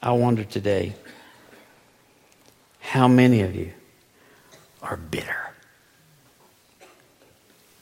I 0.00 0.12
wonder 0.12 0.44
today 0.44 0.94
how 2.92 3.08
many 3.08 3.40
of 3.40 3.56
you 3.56 3.72
are 4.82 4.98
bitter? 4.98 5.54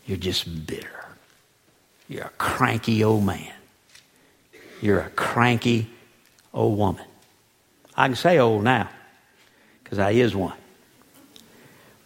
You're 0.06 0.16
just 0.16 0.68
bitter. 0.68 1.04
You're 2.08 2.26
a 2.26 2.32
cranky 2.38 3.02
old 3.02 3.24
man. 3.24 3.52
You're 4.80 5.00
a 5.00 5.10
cranky 5.10 5.90
old 6.54 6.78
woman. 6.78 7.04
I 7.96 8.06
can 8.06 8.14
say 8.14 8.38
old 8.38 8.62
now 8.62 8.88
because 9.82 9.98
I 9.98 10.12
is 10.12 10.36
one. 10.36 10.56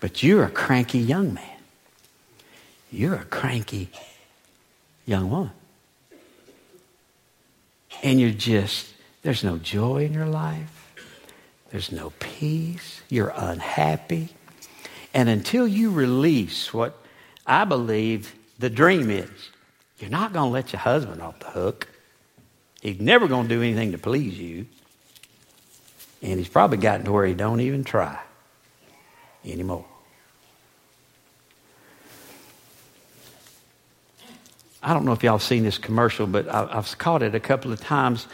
But 0.01 0.23
you're 0.23 0.45
a 0.45 0.51
cranky 0.51 1.01
young 1.01 1.35
man. 1.35 1.59
You're 2.91 3.17
a 3.17 3.25
cranky 3.25 3.91
young 5.05 5.29
woman. 5.29 5.53
And 8.03 8.19
you're 8.19 8.31
just, 8.31 8.95
there's 9.21 9.45
no 9.45 9.59
joy 9.59 10.07
in 10.07 10.15
your 10.15 10.25
life. 10.25 10.84
There's 11.75 11.91
no 11.91 12.13
peace. 12.21 13.03
You're 13.09 13.33
unhappy. 13.35 14.29
And 15.13 15.29
until 15.29 15.67
you 15.67 15.91
release 15.91 16.73
what 16.73 16.97
I 17.49 17.65
believe 17.65 18.33
the 18.61 18.71
dream 18.71 19.11
is, 19.11 19.51
you're 19.99 20.09
not 20.09 20.33
going 20.33 20.51
to 20.51 20.53
let 20.53 20.73
your 20.73 20.79
husband 20.79 21.21
off 21.21 21.41
the 21.41 21.49
hook. 21.49 21.89
He's 22.81 23.01
never 23.01 23.27
going 23.27 23.49
to 23.49 23.55
do 23.57 23.61
anything 23.61 23.91
to 23.91 23.99
please 23.99 24.39
you. 24.39 24.67
And 26.23 26.39
he's 26.39 26.47
probably 26.47 26.77
gotten 26.77 27.07
to 27.07 27.11
where 27.11 27.27
he 27.27 27.35
don't 27.35 27.59
even 27.59 27.83
try 27.83 28.21
anymore. 29.45 29.85
I 34.81 34.95
don't 34.95 35.05
know 35.05 35.13
if 35.13 35.25
y'all 35.25 35.41
seen 35.41 35.65
this 35.65 35.79
commercial, 35.79 36.29
but 36.29 36.47
I, 36.49 36.73
have 36.73 36.97
caught 36.99 37.25
it 37.25 37.35
a 37.35 37.41
couple 37.41 37.73
of 37.73 37.81
times. 37.81 38.29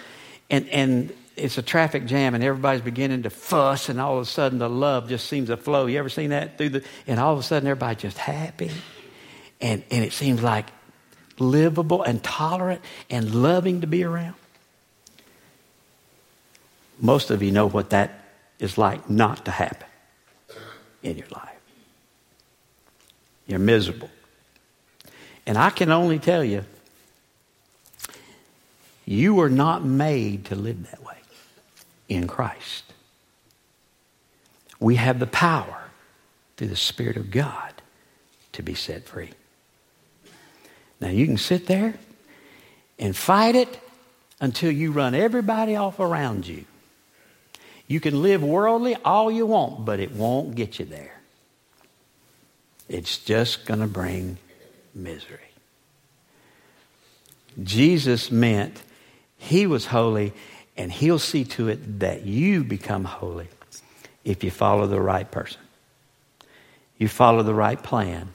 And, 0.51 0.69
and 0.69 1.15
it's 1.37 1.59
a 1.59 1.63
traffic 1.63 2.07
jam, 2.07 2.35
and 2.35 2.45
everybody's 2.45 2.83
beginning 2.83 3.23
to 3.23 3.31
fuss, 3.31 3.89
and 3.89 4.01
all 4.01 4.17
of 4.17 4.23
a 4.23 4.27
sudden 4.27 4.59
the 4.59 4.69
love 4.69 5.09
just 5.09 5.27
seems 5.27 5.49
to 5.49 5.57
flow. 5.57 5.87
You 5.87 5.99
ever 5.99 6.09
seen 6.09 6.31
that 6.31 6.59
through 6.59 6.71
the? 6.71 6.85
And 7.07 7.19
all 7.19 7.33
of 7.33 7.39
a 7.39 7.43
sudden 7.43 7.69
everybody's 7.69 8.03
just 8.03 8.19
happy, 8.19 8.71
and 9.61 9.83
and 9.91 10.05
it 10.05 10.13
seems 10.13 10.43
like 10.43 10.67
livable 11.39 12.03
and 12.03 12.23
tolerant 12.23 12.83
and 13.09 13.35
loving 13.35 13.81
to 13.81 13.87
be 13.87 14.05
around. 14.05 14.35
Most 17.01 17.31
of 17.31 17.43
you 17.43 17.51
know 17.51 17.67
what 17.67 17.91
that 17.91 18.25
is 18.59 18.77
like 18.77 19.09
not 19.09 19.47
to 19.47 19.51
happen 19.51 19.89
in 21.03 21.17
your 21.17 21.29
life. 21.29 21.49
You're 23.47 23.59
miserable. 23.59 24.11
And 25.47 25.57
I 25.57 25.71
can 25.71 25.91
only 25.91 26.19
tell 26.19 26.45
you, 26.45 26.65
you 29.07 29.35
were 29.35 29.49
not 29.49 29.83
made 29.83 30.45
to 30.47 30.55
live 30.55 30.89
that 30.91 31.03
way 31.03 31.20
in 32.11 32.27
Christ. 32.27 32.85
We 34.79 34.97
have 34.97 35.19
the 35.19 35.27
power 35.27 35.85
through 36.57 36.69
the 36.69 36.77
Spirit 36.77 37.17
of 37.17 37.31
God 37.31 37.73
to 38.53 38.63
be 38.63 38.75
set 38.75 39.07
free. 39.07 39.31
Now 41.01 41.09
you 41.09 41.25
can 41.25 41.39
sit 41.39 41.67
there 41.67 41.95
and 42.99 43.17
fight 43.17 43.55
it 43.55 43.81
until 44.41 44.71
you 44.71 44.93
run 44.93 45.15
everybody 45.15 45.77
off 45.77 46.01
around 46.01 46.47
you. 46.47 46.65
You 47.87 48.01
can 48.01 48.23
live 48.23 48.43
worldly 48.43 48.97
all 49.05 49.31
you 49.31 49.47
want, 49.47 49.85
but 49.85 50.01
it 50.01 50.13
won't 50.13 50.55
get 50.55 50.79
you 50.79 50.85
there. 50.85 51.21
It's 52.89 53.19
just 53.19 53.67
going 53.67 53.81
to 53.81 53.87
bring 53.87 54.39
misery. 54.95 55.39
Jesus 57.63 58.31
meant 58.31 58.83
he 59.37 59.67
was 59.67 59.87
holy, 59.87 60.33
and 60.81 60.91
he'll 60.91 61.19
see 61.19 61.45
to 61.45 61.69
it 61.69 62.01
that 62.01 62.25
you 62.25 62.65
become 62.65 63.05
holy 63.05 63.49
if 64.25 64.43
you 64.43 64.51
follow 64.51 64.87
the 64.87 64.99
right 64.99 65.31
person. 65.31 65.61
You 66.97 67.07
follow 67.07 67.43
the 67.43 67.53
right 67.53 67.81
plan. 67.81 68.31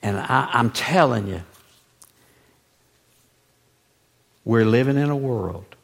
And 0.00 0.16
I, 0.16 0.48
I'm 0.50 0.70
telling 0.70 1.28
you, 1.28 1.42
we're 4.46 4.64
living 4.64 4.96
in 4.96 5.10
a 5.10 5.16
world 5.16 5.76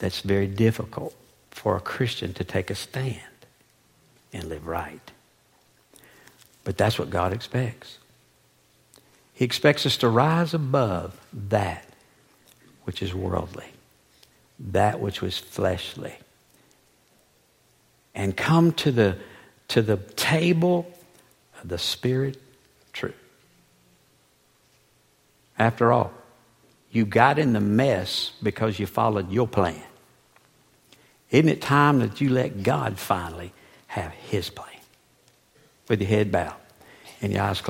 that's 0.00 0.22
very 0.22 0.48
difficult 0.48 1.14
for 1.52 1.76
a 1.76 1.80
Christian 1.80 2.34
to 2.34 2.42
take 2.42 2.68
a 2.68 2.74
stand 2.74 3.20
and 4.32 4.42
live 4.48 4.66
right. 4.66 5.12
But 6.64 6.76
that's 6.76 6.98
what 6.98 7.10
God 7.10 7.32
expects. 7.32 7.98
He 9.32 9.44
expects 9.44 9.86
us 9.86 9.96
to 9.98 10.08
rise 10.08 10.52
above 10.52 11.16
that 11.32 11.91
which 12.84 13.02
is 13.02 13.14
worldly, 13.14 13.66
that 14.58 15.00
which 15.00 15.20
was 15.22 15.38
fleshly, 15.38 16.14
and 18.14 18.36
come 18.36 18.72
to 18.72 18.90
the, 18.90 19.16
to 19.68 19.82
the 19.82 19.96
table 19.96 20.90
of 21.62 21.68
the 21.68 21.78
Spirit 21.78 22.40
truth. 22.92 23.14
After 25.58 25.92
all, 25.92 26.12
you 26.90 27.06
got 27.06 27.38
in 27.38 27.52
the 27.52 27.60
mess 27.60 28.32
because 28.42 28.78
you 28.78 28.86
followed 28.86 29.30
your 29.30 29.48
plan. 29.48 29.82
Isn't 31.30 31.48
it 31.48 31.62
time 31.62 32.00
that 32.00 32.20
you 32.20 32.28
let 32.28 32.62
God 32.62 32.98
finally 32.98 33.52
have 33.86 34.12
His 34.12 34.50
plan? 34.50 34.68
With 35.88 36.00
your 36.00 36.08
head 36.08 36.30
bowed 36.30 36.54
and 37.22 37.32
your 37.32 37.42
eyes 37.42 37.60
closed. 37.60 37.60